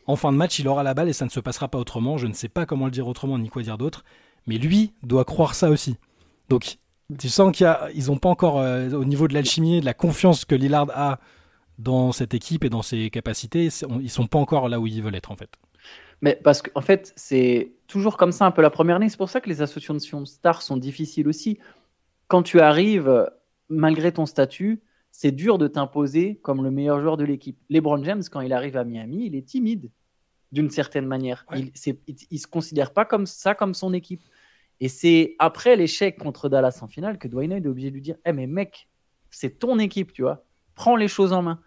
En 0.07 0.17
fin 0.17 0.33
de 0.33 0.37
match, 0.37 0.59
il 0.59 0.69
aura 0.69 0.83
la 0.83 0.93
balle 0.93 1.09
et 1.09 1.15
ça 1.15 1.25
ne 1.25 1.31
se 1.31 1.41
passera 1.41 1.69
pas 1.69 1.79
autrement. 1.79 2.19
Je 2.19 2.27
ne 2.27 2.35
sais 2.35 2.49
pas 2.49 2.67
comment 2.67 2.85
le 2.85 2.91
dire 2.91 3.09
autrement 3.09 3.39
ni 3.39 3.49
quoi 3.49 3.63
dire 3.63 3.79
d'autre. 3.79 4.05
Mais 4.47 4.59
lui 4.59 4.93
doit 5.03 5.25
croire 5.25 5.55
ça 5.55 5.71
aussi. 5.71 5.97
Donc, 6.49 6.79
tu 7.19 7.29
sens 7.29 7.57
qu'ils 7.57 8.07
n'ont 8.07 8.19
pas 8.19 8.29
encore, 8.29 8.59
euh, 8.59 8.91
au 8.91 9.05
niveau 9.05 9.29
de 9.29 9.35
l'alchimie, 9.35 9.81
de 9.81 9.85
la 9.85 9.95
confiance 9.95 10.45
que 10.45 10.55
Lillard 10.55 10.91
a 10.95 11.21
dans 11.79 12.13
cette 12.13 12.35
équipe 12.35 12.65
et 12.65 12.71
dans 12.71 12.83
ses 12.83 13.11
capacités, 13.11 13.69
ils 14.01 14.11
sont 14.11 14.27
pas 14.27 14.39
encore 14.39 14.69
là 14.69 14.79
où 14.79 14.87
ils 14.87 15.03
veulent 15.03 15.17
être 15.17 15.33
en 15.33 15.37
fait. 15.37 15.51
Mais 16.21 16.39
parce 16.43 16.63
qu'en 16.63 16.79
en 16.79 16.81
fait, 16.81 17.13
c'est 17.17 17.73
toujours 17.87 18.17
comme 18.17 18.33
ça 18.33 18.47
un 18.47 18.51
peu 18.51 18.63
la 18.63 18.71
première 18.71 18.97
année. 18.97 19.09
C'est 19.09 19.17
pour 19.17 19.29
ça 19.29 19.41
que 19.41 19.49
les 19.49 19.61
associations 19.61 20.25
stars 20.25 20.63
sont 20.63 20.77
difficiles 20.77 21.29
aussi. 21.29 21.59
Quand 22.29 22.43
tu 22.43 22.61
arrives, 22.61 23.29
malgré 23.69 24.13
ton 24.13 24.25
statut, 24.25 24.81
c'est 25.11 25.33
dur 25.33 25.59
de 25.59 25.69
t'imposer 25.69 26.37
comme 26.43 26.63
le 26.65 26.71
meilleur 26.71 27.01
joueur 27.01 27.17
de 27.17 27.25
l'équipe. 27.25 27.59
LeBron 27.71 28.03
James, 28.05 28.23
quand 28.31 28.41
il 28.41 28.53
arrive 28.53 28.77
à 28.77 28.85
Miami, 28.85 29.27
il 29.27 29.37
est 29.37 29.47
timide 29.47 29.91
d'une 30.53 30.71
certaine 30.71 31.07
manière. 31.07 31.45
Il 31.55 31.73
ne 31.73 32.39
se 32.39 32.47
considère 32.47 32.93
pas 32.93 33.05
comme 33.05 33.27
ça, 33.27 33.55
comme 33.55 33.75
son 33.75 33.93
équipe. 33.93 34.23
Et 34.81 34.89
c'est 34.89 35.37
après 35.39 35.77
l'échec 35.77 36.19
contre 36.19 36.49
Dallas 36.49 36.79
en 36.83 36.89
finale 36.89 37.19
que 37.19 37.29
Dwayne 37.29 37.53
est 37.53 37.67
obligé 37.67 37.91
de 37.91 37.95
lui 37.95 38.03
dire 38.03 38.17
Eh, 38.25 38.33
mais 38.33 38.47
mec, 38.47 38.89
c'est 39.31 39.59
ton 39.59 39.79
équipe, 39.79 40.13
tu 40.13 40.23
vois 40.23 40.45
prend 40.75 40.97
les 40.97 41.09
choses 41.09 41.33
en 41.33 41.43
main. 41.43 41.61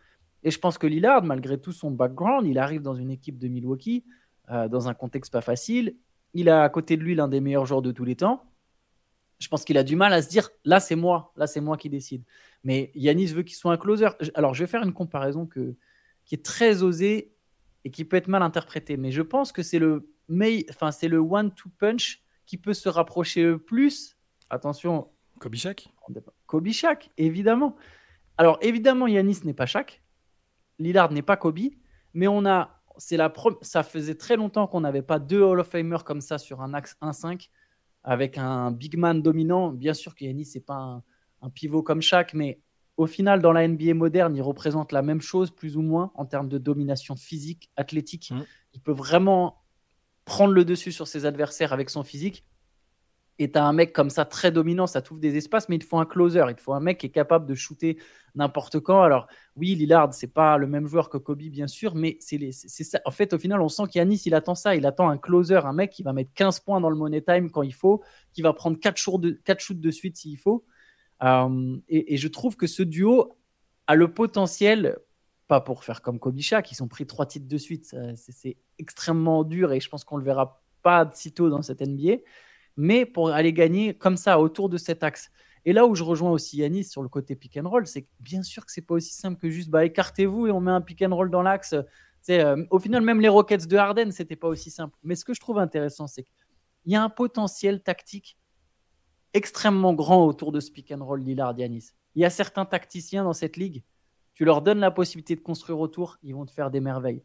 Et 0.44 0.52
je 0.52 0.60
pense 0.60 0.78
que 0.78 0.88
Lillard, 0.88 1.24
malgré 1.24 1.60
tout 1.60 1.72
son 1.72 1.92
background, 1.92 2.48
il 2.48 2.60
arrive 2.60 2.82
dans 2.82 2.96
une 2.96 3.10
équipe 3.10 3.38
de 3.38 3.48
Milwaukee, 3.48 4.06
euh, 4.52 4.68
dans 4.68 4.88
un 4.88 4.94
contexte 4.94 5.32
pas 5.32 5.42
facile. 5.42 5.96
Il 6.34 6.50
a 6.50 6.64
à 6.64 6.70
côté 6.70 6.98
de 6.98 7.04
lui 7.04 7.16
l'un 7.16 7.28
des 7.28 7.42
meilleurs 7.42 7.66
joueurs 7.66 7.82
de 7.82 7.92
tous 7.92 8.06
les 8.06 8.16
temps. 8.16 8.44
Je 9.40 9.48
pense 9.50 9.64
qu'il 9.64 9.78
a 9.78 9.84
du 9.84 9.96
mal 9.96 10.14
à 10.14 10.22
se 10.22 10.30
dire 10.30 10.50
là 10.66 10.80
c'est 10.80 10.96
moi, 10.96 11.32
là 11.36 11.48
c'est 11.48 11.62
moi 11.62 11.78
qui 11.78 11.90
décide. 11.90 12.24
Mais 12.64 12.92
Yanis 12.96 13.28
veut 13.28 13.44
qu'il 13.44 13.56
soit 13.56 13.72
un 13.72 13.78
closer. 13.78 14.10
Alors 14.34 14.54
je 14.54 14.64
vais 14.64 14.68
faire 14.68 14.84
une 14.84 14.94
comparaison 14.94 15.48
qui 15.48 16.36
est 16.36 16.44
très 16.44 16.84
osée 16.84 17.34
et 17.84 17.92
qui 17.92 18.04
peut 18.04 18.18
être 18.18 18.28
mal 18.28 18.42
interprétée. 18.42 18.98
Mais 18.98 19.12
je 19.12 19.22
pense 19.22 19.52
que 19.52 19.64
c'est 19.64 19.80
le, 19.80 20.10
le 20.28 21.18
one-two 21.18 21.70
punch 21.78 22.22
qui 22.48 22.58
peut 22.58 22.74
se 22.74 22.89
rapprocher 22.89 23.44
le 23.44 23.60
plus. 23.60 24.18
Attention. 24.50 25.12
Kobe 25.39 25.54
Shaq 25.54 25.89
Kobe 26.48 26.70
Shaq, 26.70 27.12
évidemment. 27.18 27.75
Alors 28.38 28.58
évidemment, 28.62 29.06
Yanis 29.06 29.42
n'est 29.44 29.54
pas 29.54 29.68
Shaq, 29.68 30.01
Lillard 30.80 31.12
n'est 31.12 31.22
pas 31.22 31.38
Kobe, 31.38 31.60
mais 32.13 32.27
on 32.27 32.46
a, 32.46 32.82
c'est 32.98 33.18
la 33.18 33.32
ça 33.62 33.84
faisait 33.84 34.16
très 34.16 34.36
longtemps 34.36 34.66
qu'on 34.66 34.82
n'avait 34.82 35.04
pas 35.04 35.20
deux 35.20 35.42
Hall 35.42 35.60
of 35.60 35.68
Famers 35.68 36.04
comme 36.04 36.22
ça 36.22 36.38
sur 36.38 36.62
un 36.62 36.74
axe 36.74 36.96
1-5 37.01 37.50
avec 38.04 38.38
un 38.38 38.72
big 38.72 38.98
man 38.98 39.22
dominant. 39.22 39.72
Bien 39.72 39.94
sûr 39.94 40.16
que 40.16 40.24
Yanis 40.24 40.50
n'est 40.56 40.62
pas 40.62 41.04
un, 41.42 41.50
pivot 41.50 41.84
comme 41.84 42.01
Shaq, 42.01 42.34
mais 42.34 42.62
au 42.96 43.06
final, 43.06 43.42
dans 43.42 43.51
la 43.51 43.68
NBA 43.68 43.94
moderne, 43.94 44.36
il 44.36 44.42
représente 44.42 44.92
la 44.92 45.01
même 45.01 45.22
chose, 45.22 45.51
plus 45.51 45.77
ou 45.77 45.82
moins, 45.82 46.12
en 46.16 46.25
termes 46.25 46.48
de 46.48 46.58
domination 46.58 47.16
physique, 47.16 47.70
athlétique. 47.75 48.32
Mmh. 48.32 48.44
Il 48.74 48.82
peut 48.82 48.94
vraiment 48.94 49.62
prendre 50.28 50.54
le 50.54 50.66
dessus 50.66 50.92
sur 50.92 51.08
ses 51.08 51.26
adversaires 51.26 51.72
avec 51.74 51.90
son 51.90 52.04
physique 52.04 52.46
et 53.40 53.52
tu 53.52 53.58
as 53.58 53.64
un 53.64 53.74
mec 53.74 53.94
comme 53.94 54.10
ça 54.10 54.26
très 54.26 54.52
dominant, 54.52 54.88
ça 54.88 55.02
t'ouvre 55.02 55.20
des 55.20 55.38
espaces, 55.38 55.70
mais 55.70 55.76
il 55.76 55.80
te 55.80 55.86
faut 55.86 56.00
un 56.00 56.06
closer, 56.06 56.44
il 56.50 56.56
te 56.56 56.62
faut 56.62 56.74
un 56.74 56.80
mec 56.80 56.98
qui 56.98 57.06
est 57.06 57.12
capable 57.12 57.46
de 57.46 57.54
shooter 57.54 57.98
n'importe 58.36 58.80
quand. 58.80 59.02
Alors 59.02 59.28
oui, 59.56 59.76
Lillard, 59.76 60.14
c'est 60.14 60.34
pas 60.34 60.58
le 60.58 60.68
même 60.68 60.88
joueur 60.88 61.10
que 61.10 61.18
Kobe, 61.18 61.44
bien 61.44 61.68
sûr, 61.68 61.96
mais 61.96 62.18
c'est 62.20 62.52
ça. 62.52 63.00
En 63.06 63.12
fait, 63.12 63.34
au 63.34 63.38
final, 63.38 63.62
on 63.62 63.70
sent 63.70 63.84
qu'Yanis, 63.92 64.24
il 64.26 64.34
attend 64.34 64.56
ça, 64.56 64.76
il 64.76 64.86
attend 64.86 65.10
un 65.10 65.18
closer, 65.18 65.62
un 65.64 65.74
mec 65.74 65.92
qui 65.92 66.04
va 66.04 66.14
mettre 66.14 66.32
15 66.34 66.62
points 66.62 66.82
dans 66.82 66.90
le 66.90 66.96
money 66.96 67.22
time 67.22 67.52
quand 67.52 67.62
il 67.62 67.74
faut, 67.74 68.04
qui 68.34 68.42
va 68.42 68.54
prendre 68.54 68.80
4, 68.80 68.98
shoots 68.98 69.22
de, 69.22 69.32
4 69.32 69.60
shoots 69.60 69.80
de 69.80 69.92
suite 69.92 70.18
s'il 70.18 70.38
faut. 70.38 70.66
Euh, 71.24 71.78
et, 71.88 72.18
je 72.18 72.28
trouve 72.28 72.56
que 72.56 72.68
ce 72.68 72.84
duo 72.84 73.38
a 73.86 73.96
le 73.96 74.12
potentiel, 74.12 74.98
pas 75.48 75.62
pour 75.62 75.84
faire 75.84 76.01
comme 76.01 76.20
Kobe 76.20 76.39
Shaq, 76.39 76.66
qui 76.66 76.75
sont 76.75 76.88
pris 76.88 77.08
trois 77.08 77.25
titres 77.25 77.48
de 77.48 77.58
suite, 77.58 77.96
c'est 78.16 78.58
extrêmement 78.80 79.43
dur 79.43 79.72
et 79.72 79.80
je 79.80 79.89
pense 79.89 80.04
qu'on 80.04 80.17
le 80.17 80.24
verra 80.24 80.62
pas 80.84 81.10
si 81.13 81.34
tôt 81.34 81.50
dans 81.50 81.62
cette 81.62 81.82
NBA 81.82 82.17
mais 82.78 83.06
pour 83.06 83.32
aller 83.32 83.52
gagner 83.52 83.95
comme 83.95 84.15
ça 84.15 84.39
autour 84.39 84.69
de 84.69 84.78
cet 84.78 85.04
axe. 85.04 85.32
Et 85.65 85.74
là 85.74 85.86
où 85.86 85.95
je 85.95 86.04
rejoins 86.04 86.32
aussi 86.32 86.58
Yanis 86.58 86.86
sur 86.86 87.02
le 87.02 87.10
côté 87.10 87.36
pick 87.36 87.58
and 87.58 87.67
roll, 87.67 87.88
c'est 87.88 88.08
bien 88.19 88.43
sûr 88.43 88.65
que 88.65 88.72
c'est 88.72 88.84
pas 88.84 88.93
aussi 88.93 89.13
simple 89.13 89.38
que 89.38 89.50
juste 89.50 89.69
bah, 89.69 89.84
écartez-vous 89.84 90.48
et 90.48 90.52
on 90.52 90.62
met 90.62 90.72
un 90.72 90.80
pick 90.80 91.02
and 91.02 91.13
roll 91.13 91.30
dans 91.30 91.41
l'axe. 91.41 91.76
Euh, 92.30 92.65
au 92.72 92.80
final, 92.80 93.02
même 93.02 93.19
les 93.19 93.28
Rockets 93.28 93.67
de 93.67 93.76
Harden, 93.76 94.12
c'était 94.12 94.36
pas 94.36 94.48
aussi 94.48 94.69
simple. 94.69 94.95
Mais 95.04 95.15
ce 95.15 95.26
que 95.26 95.34
je 95.34 95.39
trouve 95.39 95.58
intéressant, 95.58 96.08
c'est 96.08 96.24
qu'il 96.24 96.91
y 96.91 96.95
a 96.95 97.04
un 97.04 97.10
potentiel 97.10 97.82
tactique 97.82 98.38
extrêmement 99.34 99.93
grand 99.93 100.26
autour 100.26 100.52
de 100.52 100.60
ce 100.60 100.72
pick 100.72 100.91
and 100.91 101.04
roll 101.04 101.22
Lillard 101.22 101.58
Yanis. 101.58 101.91
Il 102.15 102.22
y 102.22 102.26
a 102.26 102.30
certains 102.30 102.65
tacticiens 102.65 103.24
dans 103.24 103.34
cette 103.34 103.58
ligue, 103.58 103.84
tu 104.38 104.45
leur 104.45 104.62
donnes 104.62 104.78
la 104.78 104.91
possibilité 104.91 105.36
de 105.36 105.41
construire 105.41 105.80
autour, 105.80 106.19
ils 106.21 106.36
vont 106.36 106.45
te 106.45 106.52
faire 106.52 106.69
des 106.69 106.80
merveilles. 106.80 107.23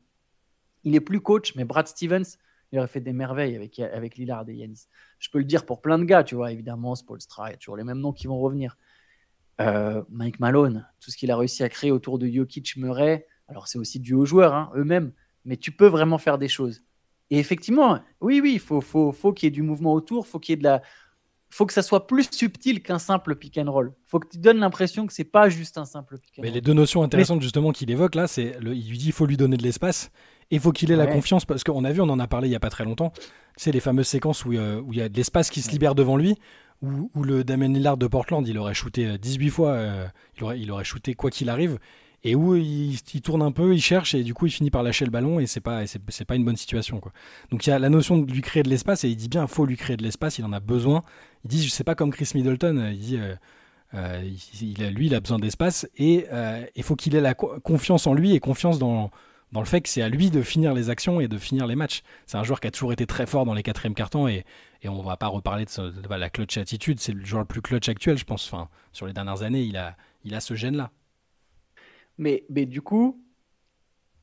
Il 0.83 0.94
est 0.94 1.01
plus 1.01 1.20
coach, 1.20 1.55
mais 1.57 1.64
Brad 1.64 1.87
Stevens, 1.87 2.38
il 2.72 2.79
aurait 2.79 2.88
fait 2.88 3.03
des 3.03 3.12
merveilles 3.12 3.55
avec, 3.55 3.79
avec 3.81 4.16
Lillard 4.16 4.48
et 4.48 4.55
Yanis. 4.55 4.87
Je 5.18 5.29
peux 5.29 5.37
le 5.37 5.44
dire 5.44 5.66
pour 5.66 5.83
plein 5.83 5.98
de 5.98 6.05
gars, 6.05 6.25
tu 6.25 6.37
vois, 6.37 6.53
évidemment, 6.53 6.94
Spolstra, 6.94 7.53
il 7.53 7.59
toujours 7.59 7.77
les 7.77 7.85
mêmes 7.85 7.98
noms 7.98 8.14
qui 8.14 8.29
vont 8.29 8.38
revenir. 8.38 8.79
Euh, 9.61 10.03
Mike 10.09 10.40
Malone, 10.40 10.88
tout 11.01 11.11
ce 11.11 11.18
qu'il 11.18 11.31
a 11.31 11.37
réussi 11.37 11.62
à 11.62 11.68
créer 11.68 11.90
autour 11.90 12.18
de 12.18 12.27
Jokic, 12.27 12.79
Murray, 12.79 13.27
alors 13.46 13.68
c'est 13.68 13.79
aussi 13.79 14.01
dû 14.01 14.14
aux 14.14 14.25
joueurs 14.25 14.55
hein, 14.55 14.72
eux-mêmes, 14.75 15.12
mais 15.44 15.59
tu 15.59 15.70
peux 15.70 15.88
vraiment 15.88 16.16
faire 16.16 16.38
des 16.38 16.48
choses. 16.48 16.83
Et 17.29 17.38
effectivement, 17.38 18.01
oui, 18.22 18.40
oui, 18.40 18.55
il 18.55 18.59
faut, 18.59 18.81
faut, 18.81 19.12
faut 19.12 19.35
qu'il 19.35 19.48
y 19.48 19.48
ait 19.48 19.51
du 19.51 19.61
mouvement 19.61 19.92
autour, 19.92 20.27
faut 20.27 20.38
qu'il 20.38 20.55
y 20.55 20.55
ait 20.55 20.57
de 20.57 20.64
la, 20.64 20.81
faut 21.53 21.67
que 21.67 21.75
ça 21.75 21.83
soit 21.83 22.07
plus 22.07 22.29
subtil 22.31 22.83
qu'un 22.83 22.99
simple 22.99 23.37
pick 23.37 23.59
and 23.59 23.71
roll. 23.71 23.93
Faut 24.07 24.19
que 24.19 24.29
tu 24.29 24.38
donnes 24.38 24.59
l'impression 24.59 25.07
que 25.07 25.12
c'est 25.12 25.25
pas 25.25 25.51
juste 25.51 25.77
un 25.77 25.85
simple 25.85 26.19
pick 26.19 26.38
and 26.38 26.43
Mais 26.43 26.51
les 26.51 26.62
deux 26.62 26.73
notions 26.73 27.03
intéressantes 27.03 27.43
justement 27.43 27.73
qu'il 27.73 27.91
évoque 27.91 28.15
là, 28.15 28.27
c'est 28.27 28.57
il 28.62 28.88
lui 28.88 28.97
dit 28.97 29.07
il 29.07 29.12
faut 29.12 29.27
lui 29.27 29.37
donner 29.37 29.59
de 29.59 29.62
l'espace 29.62 30.11
et 30.51 30.57
il 30.57 30.61
faut 30.61 30.73
qu'il 30.73 30.91
ait 30.91 30.97
la 30.97 31.07
confiance 31.07 31.45
parce 31.45 31.62
qu'on 31.62 31.85
a 31.85 31.93
vu, 31.93 32.01
on 32.01 32.09
en 32.09 32.19
a 32.19 32.27
parlé 32.27 32.49
il 32.49 32.53
y 32.53 32.57
a 32.57 32.61
pas 32.61 32.71
très 32.71 32.85
longtemps. 32.85 33.12
Sais 33.59 33.71
les 33.71 33.81
fameuses 33.81 34.09
séquences 34.09 34.47
où, 34.47 34.55
euh, 34.55 34.81
où 34.81 34.95
il 34.95 34.99
y 34.99 35.03
a 35.03 35.11
de 35.11 35.17
l'espace 35.17 35.51
qui 35.51 35.61
se 35.61 35.71
libère 35.71 35.95
devant 35.95 36.17
lui, 36.17 36.37
où, 36.81 37.11
où, 37.15 37.23
le 37.23 37.45
Damien 37.45 37.69
Lillard 37.69 37.99
de 37.99 38.07
Portland, 38.07 38.47
il 38.49 38.57
aurait 38.57 38.73
shooté 38.73 39.19
18 39.19 39.47
euh, 39.47 39.51
fois, 39.51 39.71
euh, 39.73 40.07
il 40.38 40.45
aurait 40.45 40.59
il 40.59 40.71
aurait 40.71 40.85
shooté 40.85 41.15
quoi 41.15 41.31
qu'il 41.31 41.51
arrive 41.51 41.79
et 42.25 42.35
où 42.35 42.55
il, 42.55 43.01
tourne 43.23 43.43
un 43.43 43.53
peu, 43.53 43.75
il 43.75 43.81
cherche 43.81 44.15
et 44.15 44.23
du 44.23 44.33
coup 44.33 44.47
il 44.47 44.51
finit 44.53 44.71
par 44.71 44.83
lâcher 44.83 45.05
le 45.05 45.11
ballon 45.11 45.41
et 45.41 45.47
c'est 45.47 45.61
pas 45.61 45.85
c'est 45.87 46.25
pas 46.25 46.37
une 46.37 46.45
bonne 46.45 46.57
situation 46.57 47.01
quoi. 47.01 47.13
Donc 47.51 47.67
il 47.67 47.71
y 47.71 47.73
a 47.73 47.79
la 47.79 47.89
notion 47.89 48.19
de 48.19 48.31
lui 48.31 48.43
créer 48.43 48.63
de 48.63 48.69
l'espace 48.69 49.05
et 49.05 49.09
il 49.09 49.17
dit 49.17 49.29
bien 49.29 49.47
faut 49.47 49.67
lui 49.67 49.77
créer 49.77 49.97
de 49.97 50.03
l'espace, 50.03 50.39
il 50.39 50.45
en 50.45 50.53
a 50.53 50.61
besoin. 50.61 51.03
Il 51.45 51.51
dit 51.51 51.65
je 51.65 51.71
sais 51.71 51.85
pas 51.85 51.95
comme 51.95 52.13
Chris 52.13 52.31
Middleton, 52.35 52.91
il 52.93 52.99
dit 52.99 53.17
euh, 53.19 53.35
euh, 53.95 54.21
lui 54.91 55.07
il 55.07 55.15
a 55.15 55.21
besoin 55.21 55.39
d'espace 55.39 55.89
et 55.97 56.27
euh, 56.33 56.65
il 56.77 56.85
faut 56.85 56.97
qu'il 56.97 57.17
ait 57.17 57.21
la 57.21 57.35
confiance 57.35 58.07
en 58.07 58.15
lui 58.15 58.35
et 58.35 58.41
confiance 58.41 58.79
dans 58.79 59.11
dans 59.51 59.61
le 59.61 59.67
fait 59.67 59.83
que 59.83 59.89
c'est 59.89 60.01
à 60.01 60.09
lui 60.09 60.31
de 60.31 60.43
finir 60.43 60.73
les 60.73 60.91
actions 60.91 61.21
et 61.21 61.29
de 61.29 61.39
finir 61.39 61.67
les 61.67 61.77
matchs. 61.77 62.03
C'est 62.27 62.39
un 62.39 62.45
joueur 62.45 62.61
qui 62.61 62.69
a 62.69 62.71
toujours 62.71 62.93
été 62.93 63.07
très 63.07 63.27
fort 63.27 63.45
dans 63.45 63.53
les 63.53 63.63
quatrièmes 63.63 63.95
cartons 63.95 64.27
et, 64.27 64.45
et 64.81 64.89
on 64.89 65.03
va 65.03 65.19
pas 65.19 65.27
reparler 65.27 65.67
de, 65.67 65.91
de 65.91 66.09
la 66.09 66.31
clutch 66.31 66.57
attitude. 66.57 67.01
C'est 67.01 67.13
le 67.13 67.23
joueur 67.23 67.43
le 67.43 67.47
plus 67.47 67.61
clutch 67.61 67.89
actuel, 67.91 68.17
je 68.17 68.25
pense. 68.25 68.51
Enfin, 68.51 68.69
sur 68.93 69.07
les 69.07 69.13
dernières 69.13 69.43
années, 69.43 69.63
il 69.63 69.77
a, 69.77 69.95
il 70.25 70.35
a 70.35 70.41
ce 70.41 70.55
gène 70.55 70.77
là. 70.77 70.91
Mais, 72.23 72.47
mais 72.49 72.67
du 72.67 72.83
coup, 72.83 73.21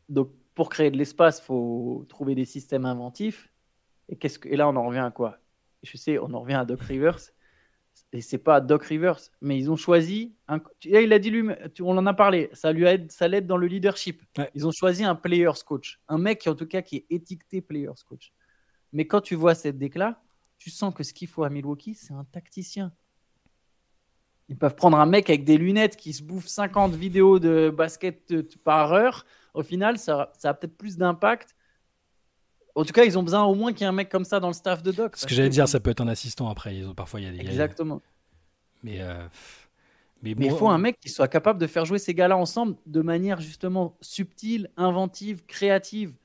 donc 0.08 0.32
pour 0.56 0.70
créer 0.70 0.90
de 0.90 0.96
l'espace, 0.96 1.40
il 1.40 1.44
faut 1.44 2.06
trouver 2.08 2.34
des 2.34 2.46
systèmes 2.46 2.86
inventifs. 2.86 3.52
Et, 4.08 4.16
qu'est-ce 4.16 4.40
que, 4.40 4.48
et 4.48 4.56
là, 4.56 4.70
on 4.70 4.76
en 4.78 4.86
revient 4.86 5.00
à 5.00 5.12
quoi? 5.12 5.40
Je 5.84 5.98
sais, 5.98 6.18
on 6.18 6.34
en 6.34 6.40
revient 6.40 6.54
à 6.54 6.64
Doc 6.64 6.80
Rivers. 6.80 7.20
Et 8.14 8.22
c'est 8.22 8.38
pas 8.38 8.62
Doc 8.62 8.84
Rivers, 8.84 9.20
mais 9.42 9.58
ils 9.60 9.70
ont 9.70 9.76
choisi. 9.76 10.34
Un, 10.48 10.62
il 10.86 11.12
a 11.12 11.20
dit 11.20 11.30
lui, 11.30 11.50
on 11.82 11.98
en 11.98 12.06
a 12.06 12.14
parlé, 12.14 12.50
ça 12.54 12.72
lui 12.72 12.86
aide, 12.86 13.12
ça 13.12 13.28
l'aide 13.28 13.46
dans 13.46 13.58
le 13.58 13.68
leadership. 13.68 14.24
Ils 14.56 14.66
ont 14.66 14.72
choisi 14.72 15.04
un 15.04 15.16
players 15.16 15.62
coach, 15.66 16.00
un 16.08 16.18
mec 16.18 16.48
en 16.48 16.56
tout 16.56 16.68
cas 16.68 16.82
qui 16.82 16.96
est 16.96 17.06
étiqueté 17.10 17.60
players 17.60 18.02
coach. 18.08 18.32
Mais 18.94 19.08
quand 19.08 19.20
tu 19.20 19.36
vois 19.36 19.56
cette 19.56 19.78
déclat, 19.78 20.24
tu 20.58 20.70
sens 20.70 20.94
que 20.94 21.04
ce 21.04 21.14
qu'il 21.14 21.28
faut 21.28 21.44
à 21.44 21.50
Milwaukee, 21.50 21.96
c'est 21.96 22.14
un 22.14 22.24
tacticien. 22.24 22.94
Ils 24.50 24.58
peuvent 24.58 24.76
prendre 24.76 24.98
un 24.98 25.06
mec 25.06 25.30
avec 25.30 25.44
des 25.44 25.58
lunettes 25.58 25.96
qui 25.96 26.12
se 26.12 26.24
bouffe 26.24 26.48
50 26.48 26.94
vidéos 26.96 27.40
de 27.40 27.70
basket 27.70 28.34
par 28.64 28.94
heure. 28.94 29.26
Au 29.54 29.64
final, 29.64 29.98
ça, 29.98 30.34
ça 30.38 30.50
a 30.50 30.54
peut-être 30.54 30.76
plus 30.76 30.98
d'impact. 30.98 31.56
En 32.76 32.84
tout 32.84 32.94
cas, 32.94 33.04
ils 33.04 33.18
ont 33.18 33.24
besoin 33.24 33.44
au 33.44 33.56
moins 33.56 33.74
qu'il 33.74 33.82
y 33.82 33.84
ait 33.84 33.88
un 33.90 33.94
mec 33.94 34.10
comme 34.10 34.26
ça 34.26 34.40
dans 34.40 34.48
le 34.48 34.54
staff 34.54 34.82
de 34.82 34.92
Doc. 34.92 35.18
Ce 35.18 35.26
que 35.26 35.34
j'allais 35.34 35.50
dire, 35.50 35.68
ça 35.68 35.80
peut 35.80 35.92
être 35.92 36.02
un 36.02 36.08
assistant 36.08 36.50
après. 36.50 36.76
Ils 36.76 36.88
ont, 36.88 36.94
parfois, 36.94 37.20
il 37.20 37.26
y 37.26 37.30
a 37.30 37.32
des 37.32 37.40
Exactement. 37.40 38.02
Mais, 38.84 39.02
euh, 39.02 39.28
mais, 40.24 40.32
il 40.32 40.52
faut 40.52 40.70
un 40.70 40.78
mec 40.78 41.00
qui 41.00 41.10
soit 41.10 41.28
capable 41.28 41.60
de 41.60 41.68
faire 41.68 41.86
jouer 41.86 42.00
ces 42.00 42.14
gars-là 42.14 42.38
ensemble 42.38 42.76
de 42.86 43.02
manière 43.02 43.42
justement 43.42 43.98
subtile, 44.02 44.70
inventive, 44.78 45.46
créative. 45.46 46.16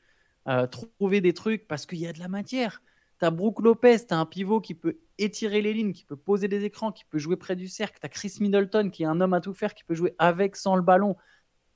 Euh, 0.47 0.67
trouver 0.67 1.23
des 1.23 1.33
trucs 1.33 1.67
parce 1.67 1.87
qu'il 1.87 1.99
y 1.99 2.07
a 2.07 2.13
de 2.13 2.19
la 2.19 2.29
matière. 2.29 2.83
Tu 3.20 3.24
as 3.24 3.31
Brook 3.31 3.61
Lopez, 3.61 4.07
tu 4.07 4.14
as 4.14 4.18
un 4.18 4.27
pivot 4.27 4.61
qui 4.61 4.74
peut 4.74 4.98
étirer 5.18 5.62
les 5.62 5.72
lignes, 5.72 5.92
qui 5.92 6.05
peut 6.05 6.16
poser 6.16 6.48
des 6.48 6.64
écrans, 6.64 6.92
qui 6.92 7.05
peut 7.05 7.18
jouer 7.18 7.37
près 7.37 7.57
du 7.57 7.68
cercle. 7.68 7.98
Tu 8.00 8.07
as 8.07 8.09
Chris 8.09 8.35
Middleton 8.40 8.90
qui 8.90 9.05
est 9.05 9.07
un 9.07 9.20
homme 9.20 9.35
à 9.35 9.40
tout 9.40 9.55
faire, 9.55 9.74
qui 9.74 9.85
peut 9.85 9.94
jouer 9.94 10.14
avec, 10.18 10.57
sans 10.57 10.74
le 10.74 10.83
ballon. 10.83 11.16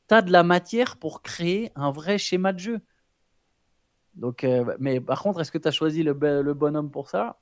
Tu 0.09 0.15
as 0.15 0.23
de 0.23 0.33
la 0.33 0.43
matière 0.43 0.97
pour 0.97 1.23
créer 1.23 1.71
un 1.77 1.91
vrai 1.91 2.19
schéma 2.19 2.53
de 2.53 2.59
jeu. 2.59 2.81
Donc, 4.15 4.43
euh, 4.43 4.75
mais 4.81 5.01
par 5.01 5.23
contre, 5.23 5.41
est-ce 5.41 5.53
que 5.53 5.59
tu 5.59 5.69
as 5.69 5.71
choisi 5.71 6.03
le, 6.03 6.13
le 6.13 6.55
bonhomme 6.55 6.91
pour 6.91 7.09
ça? 7.09 7.39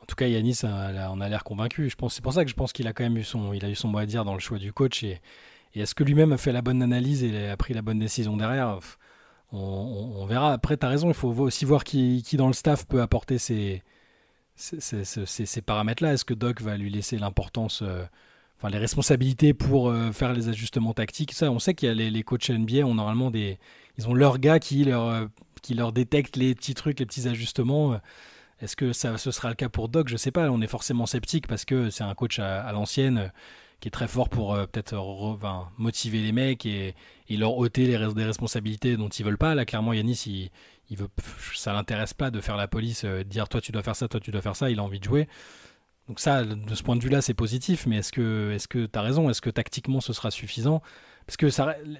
En 0.00 0.06
tout 0.06 0.14
cas, 0.14 0.26
Yanis, 0.28 0.60
on 0.62 1.20
a 1.20 1.28
l'air 1.28 1.44
convaincu. 1.44 1.90
Je 1.90 1.96
pense, 1.96 2.14
c'est 2.14 2.22
pour 2.22 2.32
ça 2.32 2.44
que 2.44 2.50
je 2.50 2.54
pense 2.54 2.72
qu'il 2.72 2.86
a 2.86 2.92
quand 2.92 3.02
même 3.02 3.18
eu 3.18 3.24
son, 3.24 3.52
il 3.52 3.64
a 3.64 3.68
eu 3.68 3.74
son 3.74 3.88
mot 3.88 3.98
à 3.98 4.06
dire 4.06 4.24
dans 4.24 4.34
le 4.34 4.40
choix 4.40 4.58
du 4.58 4.72
coach. 4.72 5.02
Et, 5.02 5.20
et 5.74 5.80
est-ce 5.80 5.94
que 5.94 6.04
lui-même 6.04 6.32
a 6.32 6.38
fait 6.38 6.52
la 6.52 6.62
bonne 6.62 6.82
analyse 6.82 7.24
et 7.24 7.48
a 7.48 7.56
pris 7.56 7.74
la 7.74 7.82
bonne 7.82 7.98
décision 7.98 8.36
derrière? 8.36 8.78
On, 9.52 10.26
verra. 10.26 10.52
Après, 10.52 10.76
tu 10.76 10.86
as 10.86 10.88
raison, 10.88 11.08
il 11.08 11.14
faut 11.14 11.28
aussi 11.28 11.64
voir 11.64 11.84
qui, 11.84 12.22
qui, 12.24 12.36
dans 12.36 12.46
le 12.46 12.52
staff 12.52 12.86
peut 12.86 13.02
apporter 13.02 13.38
ces, 13.38 13.82
ces, 14.54 15.04
ces, 15.04 15.62
paramètres-là. 15.62 16.12
Est-ce 16.14 16.24
que 16.24 16.34
Doc 16.34 16.60
va 16.60 16.76
lui 16.76 16.90
laisser 16.90 17.18
l'importance, 17.18 17.82
euh, 17.82 18.04
enfin 18.58 18.70
les 18.70 18.78
responsabilités 18.78 19.54
pour 19.54 19.88
euh, 19.88 20.12
faire 20.12 20.32
les 20.32 20.48
ajustements 20.48 20.94
tactiques 20.94 21.32
Ça, 21.32 21.50
on 21.50 21.58
sait 21.58 21.74
qu'il 21.74 21.88
y 21.88 21.92
a 21.92 21.94
les, 21.94 22.10
les, 22.10 22.22
coachs 22.22 22.50
NBA 22.50 22.86
ont 22.86 22.94
normalement 22.94 23.30
des, 23.30 23.58
ils 23.98 24.08
ont 24.08 24.14
leurs 24.14 24.38
gars 24.38 24.58
qui 24.60 24.84
leur, 24.84 25.06
euh, 25.08 25.26
qui 25.62 25.74
leur 25.74 25.92
détectent 25.92 26.36
les 26.36 26.54
petits 26.54 26.74
trucs, 26.74 27.00
les 27.00 27.06
petits 27.06 27.28
ajustements. 27.28 28.00
Est-ce 28.60 28.76
que 28.76 28.92
ça, 28.92 29.18
ce 29.18 29.30
sera 29.30 29.48
le 29.48 29.54
cas 29.54 29.68
pour 29.68 29.88
Doc? 29.88 30.08
Je 30.08 30.16
sais 30.16 30.30
pas. 30.30 30.50
On 30.50 30.60
est 30.60 30.66
forcément 30.66 31.06
sceptique 31.06 31.46
parce 31.46 31.64
que 31.64 31.90
c'est 31.90 32.04
un 32.04 32.14
coach 32.14 32.38
à 32.38 32.70
l'ancienne 32.72 33.32
qui 33.80 33.88
est 33.88 33.90
très 33.90 34.08
fort 34.08 34.28
pour 34.28 34.54
euh, 34.54 34.66
peut-être 34.66 34.96
motiver 35.78 36.20
les 36.20 36.32
mecs 36.32 36.66
et, 36.66 36.94
leur 37.30 37.56
ôter 37.56 37.86
les, 37.86 38.14
des 38.14 38.24
responsabilités 38.24 38.96
dont 38.96 39.08
ils 39.08 39.24
veulent 39.24 39.38
pas. 39.38 39.54
Là, 39.54 39.64
clairement, 39.64 39.92
Yanis, 39.92 40.24
il, 40.26 40.50
il 40.90 40.96
veut, 40.96 41.08
ça 41.54 41.72
l'intéresse 41.72 42.14
pas 42.14 42.30
de 42.30 42.40
faire 42.40 42.56
la 42.56 42.68
police, 42.68 43.04
euh, 43.04 43.24
dire 43.24 43.48
toi 43.48 43.60
tu 43.60 43.72
dois 43.72 43.82
faire 43.82 43.96
ça, 43.96 44.08
toi 44.08 44.20
tu 44.20 44.30
dois 44.30 44.42
faire 44.42 44.56
ça. 44.56 44.70
Il 44.70 44.78
a 44.78 44.82
envie 44.82 44.98
de 44.98 45.04
jouer. 45.04 45.28
Donc 46.08 46.20
ça, 46.20 46.44
de 46.44 46.74
ce 46.74 46.82
point 46.82 46.96
de 46.96 47.02
vue-là, 47.02 47.22
c'est 47.22 47.34
positif. 47.34 47.86
Mais 47.86 47.98
est-ce 47.98 48.12
que, 48.12 48.52
est-ce 48.52 48.68
que 48.68 48.88
as 48.94 49.02
raison? 49.02 49.30
Est-ce 49.30 49.40
que 49.40 49.50
tactiquement 49.50 50.00
ce 50.00 50.12
sera 50.12 50.30
suffisant? 50.30 50.82
Parce 51.26 51.36
que 51.36 51.46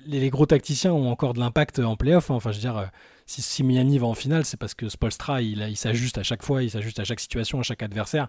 les, 0.07 0.29
gros 0.29 0.47
tacticiens 0.47 0.93
ont 0.93 1.09
encore 1.09 1.35
de 1.35 1.39
l'impact 1.39 1.79
en 1.79 1.97
playoff. 1.97 2.31
Hein. 2.31 2.35
Enfin, 2.35 2.51
je 2.51 2.57
veux 2.57 2.63
dire, 2.63 2.77
euh, 2.77 2.87
si, 3.27 3.43
si, 3.43 3.63
Miami 3.63 3.99
va 3.99 4.09
en 4.09 4.15
finale, 4.15 4.45
c'est 4.45 4.57
parce 4.57 4.75
que 4.75 4.89
Spolstra, 4.89 5.41
il 5.41 5.77
s'ajuste 5.77 6.19
à 6.19 6.25
chaque 6.25 6.43
fois, 6.43 6.65
il 6.65 6.71
s'ajuste 6.71 6.99
à 6.99 7.05
chaque 7.05 7.21
situation, 7.21 7.61
à 7.61 7.63
chaque 7.63 7.85
adversaire 7.85 8.29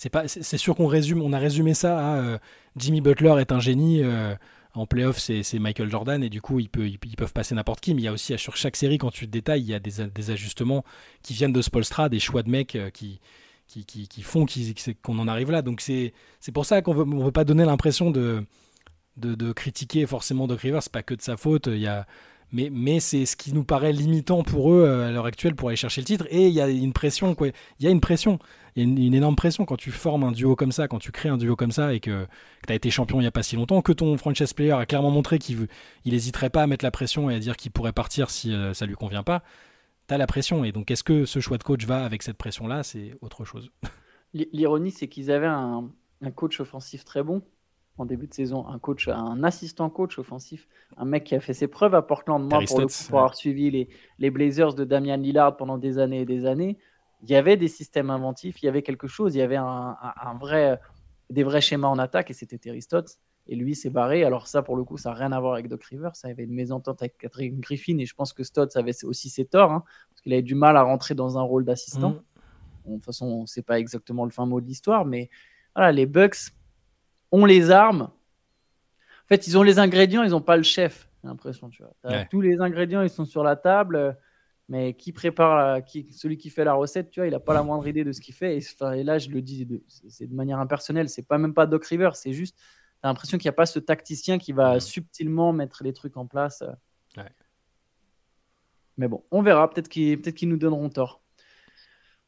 c'est 0.00 0.08
pas, 0.08 0.26
c'est 0.28 0.56
sûr 0.56 0.74
qu'on 0.76 0.86
résume, 0.86 1.20
on 1.20 1.34
a 1.34 1.38
résumé 1.38 1.74
ça 1.74 1.98
à 1.98 2.16
euh, 2.22 2.38
Jimmy 2.74 3.02
Butler 3.02 3.34
est 3.38 3.52
un 3.52 3.60
génie. 3.60 4.02
Euh, 4.02 4.34
en 4.72 4.86
playoff, 4.86 5.18
c'est 5.18 5.58
Michael 5.58 5.90
Jordan 5.90 6.24
et 6.24 6.30
du 6.30 6.40
coup, 6.40 6.58
ils, 6.58 6.70
peuvent 6.70 7.32
passer 7.34 7.54
n'importe 7.54 7.80
qui. 7.80 7.92
Mais 7.92 8.00
il 8.00 8.04
y 8.06 8.08
a 8.08 8.12
aussi, 8.12 8.38
sur 8.38 8.56
chaque 8.56 8.76
série, 8.76 8.96
quand 8.96 9.10
tu 9.10 9.26
te 9.26 9.30
détailles, 9.30 9.60
il 9.60 9.68
y 9.68 9.74
a 9.74 9.78
des, 9.78 10.30
ajustements 10.30 10.84
qui 11.22 11.34
viennent 11.34 11.52
de 11.52 11.60
Spolstra, 11.60 12.08
des 12.08 12.18
choix 12.18 12.42
de 12.42 12.48
mecs 12.48 12.76
euh, 12.76 12.88
qui, 12.88 13.20
qui, 13.66 13.84
qui, 13.84 14.22
font 14.22 14.46
qu'on 15.02 15.18
en 15.18 15.28
arrive 15.28 15.50
là. 15.50 15.60
Donc 15.60 15.82
c'est 15.82 16.14
pour 16.54 16.64
ça 16.64 16.80
qu'on 16.80 17.04
ne 17.04 17.24
veut 17.24 17.32
pas 17.32 17.44
donner 17.44 17.66
l'impression 17.66 18.10
de, 18.10 18.46
de, 19.18 19.34
de, 19.34 19.52
critiquer 19.52 20.06
forcément 20.06 20.46
Doc 20.46 20.60
Rivers. 20.60 20.82
C'est 20.82 20.92
pas 20.92 21.02
que 21.02 21.14
de 21.14 21.20
sa 21.20 21.36
faute. 21.36 21.66
Il 21.66 21.76
y 21.76 21.88
a, 21.88 22.06
mais, 22.52 23.00
c'est 23.00 23.26
ce 23.26 23.36
qui 23.36 23.52
nous 23.52 23.64
paraît 23.64 23.92
limitant 23.92 24.42
pour 24.42 24.72
eux 24.72 24.88
à 24.88 25.10
l'heure 25.10 25.26
actuelle 25.26 25.54
pour 25.54 25.68
aller 25.68 25.76
chercher 25.76 26.00
le 26.00 26.06
titre. 26.06 26.26
Et 26.30 26.48
il 26.48 26.52
y 26.52 26.60
a 26.60 26.68
une 26.68 26.92
pression, 26.92 27.34
quoi. 27.34 27.48
Il 27.48 27.84
y 27.84 27.86
a 27.86 27.90
une 27.90 28.00
pression. 28.00 28.38
Il 28.76 28.82
y 28.82 28.86
a 28.86 29.06
une, 29.06 29.14
énorme 29.14 29.36
pression 29.36 29.64
quand 29.64 29.76
tu 29.76 29.90
formes 29.90 30.24
un 30.24 30.32
duo 30.32 30.56
comme 30.56 30.72
ça, 30.72 30.88
quand 30.88 30.98
tu 30.98 31.10
crées 31.12 31.28
un 31.28 31.36
duo 31.36 31.56
comme 31.56 31.72
ça 31.72 31.92
et 31.92 32.00
que, 32.00 32.26
tu 32.66 32.72
as 32.72 32.76
été 32.76 32.90
champion 32.90 33.18
il 33.18 33.22
n'y 33.22 33.26
a 33.26 33.32
pas 33.32 33.42
si 33.42 33.56
longtemps, 33.56 33.82
que 33.82 33.92
ton 33.92 34.16
franchise 34.16 34.52
player 34.52 34.72
a 34.72 34.86
clairement 34.86 35.10
montré 35.10 35.38
qu'il 35.38 35.66
n'hésiterait 36.06 36.50
pas 36.50 36.62
à 36.62 36.66
mettre 36.66 36.84
la 36.84 36.92
pression 36.92 37.30
et 37.30 37.34
à 37.34 37.38
dire 37.40 37.56
qu'il 37.56 37.72
pourrait 37.72 37.92
partir 37.92 38.30
si 38.30 38.50
ça 38.50 38.54
euh, 38.54 38.74
ça 38.74 38.86
lui 38.86 38.94
convient 38.94 39.24
pas. 39.24 39.42
Tu 40.08 40.14
as 40.14 40.18
la 40.18 40.26
pression. 40.26 40.64
Et 40.64 40.72
donc, 40.72 40.90
est-ce 40.90 41.04
que 41.04 41.24
ce 41.24 41.40
choix 41.40 41.58
de 41.58 41.64
coach 41.64 41.84
va 41.84 42.04
avec 42.04 42.22
cette 42.22 42.36
pression-là? 42.36 42.82
C'est 42.82 43.14
autre 43.20 43.44
chose. 43.44 43.70
L'ironie, 44.32 44.92
c'est 44.92 45.08
qu'ils 45.08 45.30
avaient 45.30 45.46
un 45.46 45.90
coach 46.34 46.60
offensif 46.60 47.04
très 47.04 47.22
bon 47.22 47.42
en 47.98 48.06
début 48.06 48.26
de 48.26 48.34
saison, 48.34 48.66
un 48.66 48.78
coach, 48.78 49.08
un 49.08 49.42
assistant 49.44 49.90
coach 49.90 50.18
offensif, 50.18 50.68
un 50.96 51.04
mec 51.04 51.24
qui 51.24 51.34
a 51.34 51.40
fait 51.40 51.52
ses 51.52 51.68
preuves 51.68 51.94
à 51.94 52.02
Portland, 52.02 52.42
moi 52.48 52.60
pour, 52.66 52.80
avoir 53.08 53.34
suivi 53.34 53.70
les, 53.70 53.88
les, 54.18 54.30
Blazers 54.30 54.74
de 54.74 54.84
Damian 54.84 55.18
Lillard 55.18 55.56
pendant 55.56 55.76
des 55.76 55.98
années 55.98 56.20
et 56.20 56.24
des 56.24 56.46
années, 56.46 56.78
il 57.22 57.30
y 57.30 57.34
avait 57.34 57.56
des 57.56 57.68
systèmes 57.68 58.10
inventifs, 58.10 58.62
il 58.62 58.66
y 58.66 58.68
avait 58.68 58.82
quelque 58.82 59.06
chose, 59.06 59.34
il 59.34 59.38
y 59.38 59.42
avait 59.42 59.56
un, 59.56 59.96
vrai, 60.40 60.80
des 61.28 61.42
vrais 61.42 61.60
schémas 61.60 61.88
en 61.88 61.98
attaque 61.98 62.30
et 62.30 62.34
c'était 62.34 62.58
Terry 62.58 62.82
Stotts. 62.82 63.18
Et 63.46 63.56
lui 63.56 63.74
s'est 63.74 63.90
barré. 63.90 64.22
Alors 64.22 64.46
ça, 64.46 64.62
pour 64.62 64.76
le 64.76 64.84
coup, 64.84 64.96
ça 64.96 65.10
n'a 65.10 65.16
rien 65.16 65.32
à 65.32 65.40
voir 65.40 65.54
avec 65.54 65.66
Doc 65.66 65.82
Rivers. 65.84 66.14
Ça 66.14 66.28
avait 66.28 66.44
une 66.44 66.52
mésentente 66.52 67.02
avec 67.02 67.18
Catherine 67.18 67.58
Griffin 67.58 67.98
et 67.98 68.06
je 68.06 68.14
pense 68.14 68.32
que 68.32 68.44
Stotts 68.44 68.76
avait 68.76 69.04
aussi 69.04 69.28
ses 69.28 69.44
torts 69.44 69.72
hein, 69.72 69.82
parce 70.10 70.20
qu'il 70.22 70.32
avait 70.32 70.42
du 70.42 70.54
mal 70.54 70.76
à 70.76 70.82
rentrer 70.82 71.14
dans 71.14 71.36
un 71.36 71.42
rôle 71.42 71.64
d'assistant. 71.64 72.10
Mm. 72.10 72.90
de 72.90 72.94
toute 72.94 73.04
façon, 73.04 73.46
c'est 73.46 73.62
pas 73.62 73.80
exactement 73.80 74.24
le 74.24 74.30
fin 74.30 74.46
mot 74.46 74.60
de 74.60 74.66
l'histoire, 74.66 75.04
mais 75.04 75.30
voilà, 75.74 75.90
les 75.90 76.06
Bucks 76.06 76.52
ont 77.32 77.44
les 77.44 77.70
armes. 77.70 78.02
En 78.02 79.28
fait, 79.28 79.46
ils 79.46 79.56
ont 79.56 79.62
les 79.62 79.78
ingrédients, 79.78 80.22
ils 80.22 80.30
n'ont 80.30 80.40
pas 80.40 80.56
le 80.56 80.62
chef, 80.62 81.08
j'ai 81.22 81.28
l'impression. 81.28 81.70
Tu 81.70 81.82
vois. 81.82 82.24
Tous 82.24 82.40
les 82.40 82.60
ingrédients, 82.60 83.02
ils 83.02 83.10
sont 83.10 83.24
sur 83.24 83.44
la 83.44 83.56
table, 83.56 84.16
mais 84.68 84.94
qui 84.94 85.12
prépare, 85.12 85.84
qui, 85.84 86.12
celui 86.12 86.36
qui 86.36 86.50
fait 86.50 86.64
la 86.64 86.74
recette, 86.74 87.10
tu 87.10 87.20
vois, 87.20 87.26
il 87.26 87.32
n'a 87.32 87.40
pas 87.40 87.54
la 87.54 87.62
moindre 87.62 87.86
idée 87.86 88.04
de 88.04 88.12
ce 88.12 88.20
qu'il 88.20 88.34
fait. 88.34 88.58
Et, 88.58 89.04
là, 89.04 89.18
je 89.18 89.28
le 89.30 89.42
dis, 89.42 89.66
c'est 90.08 90.26
de 90.26 90.34
manière 90.34 90.58
impersonnelle, 90.58 91.08
c'est 91.08 91.26
pas 91.26 91.38
même 91.38 91.54
pas 91.54 91.66
Doc 91.66 91.84
River, 91.86 92.10
c'est 92.14 92.32
juste, 92.32 92.56
tu 92.56 92.62
as 93.02 93.08
l'impression 93.08 93.38
qu'il 93.38 93.46
n'y 93.46 93.54
a 93.54 93.56
pas 93.56 93.66
ce 93.66 93.78
tacticien 93.78 94.38
qui 94.38 94.52
va 94.52 94.80
subtilement 94.80 95.52
mettre 95.52 95.84
les 95.84 95.92
trucs 95.92 96.16
en 96.16 96.26
place. 96.26 96.64
Mais 98.96 99.08
bon, 99.08 99.24
on 99.30 99.40
verra, 99.40 99.70
peut-être 99.70 99.88
qu'ils 99.88 100.20
peut 100.20 100.32
nous 100.42 100.58
donneront 100.58 100.90
tort. 100.90 101.22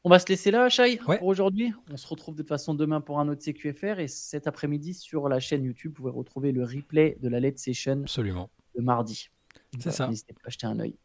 On 0.05 0.11
va 0.11 0.19
se 0.19 0.27
laisser 0.27 0.51
là, 0.51 0.69
Shai, 0.69 0.97
pour 0.97 1.27
aujourd'hui. 1.27 1.73
On 1.91 1.97
se 1.97 2.07
retrouve 2.09 2.35
de 2.35 2.43
toute 2.43 2.49
façon 2.49 2.75
demain 2.75 3.01
pour 3.01 3.21
un 3.21 3.29
autre 3.29 3.43
CQFR 3.43 4.01
et 4.01 4.09
cet 4.09 4.49
après-midi 4.49 4.95
sur 4.95 5.29
la 5.29 5.39
chaîne 5.39 5.65
YouTube, 5.65 5.93
vous 5.93 6.03
pouvez 6.03 6.11
retrouver 6.11 6.51
le 6.51 6.65
replay 6.65 7.17
de 7.21 7.29
la 7.29 7.39
LED 7.39 7.59
Session 7.59 8.01
Absolument. 8.03 8.51
de 8.77 8.83
mardi. 8.83 9.31
C'est 9.79 9.93
ça. 9.93 10.09
N'hésitez 10.09 10.33
pas 10.33 10.41
à 10.47 10.51
jeter 10.51 10.67
un 10.67 10.81
œil. 10.81 10.97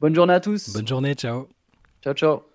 Bonne 0.00 0.14
journée 0.14 0.34
à 0.34 0.40
tous. 0.40 0.72
Bonne 0.72 0.86
journée, 0.86 1.14
ciao. 1.14 1.48
Ciao, 2.02 2.14
ciao. 2.14 2.53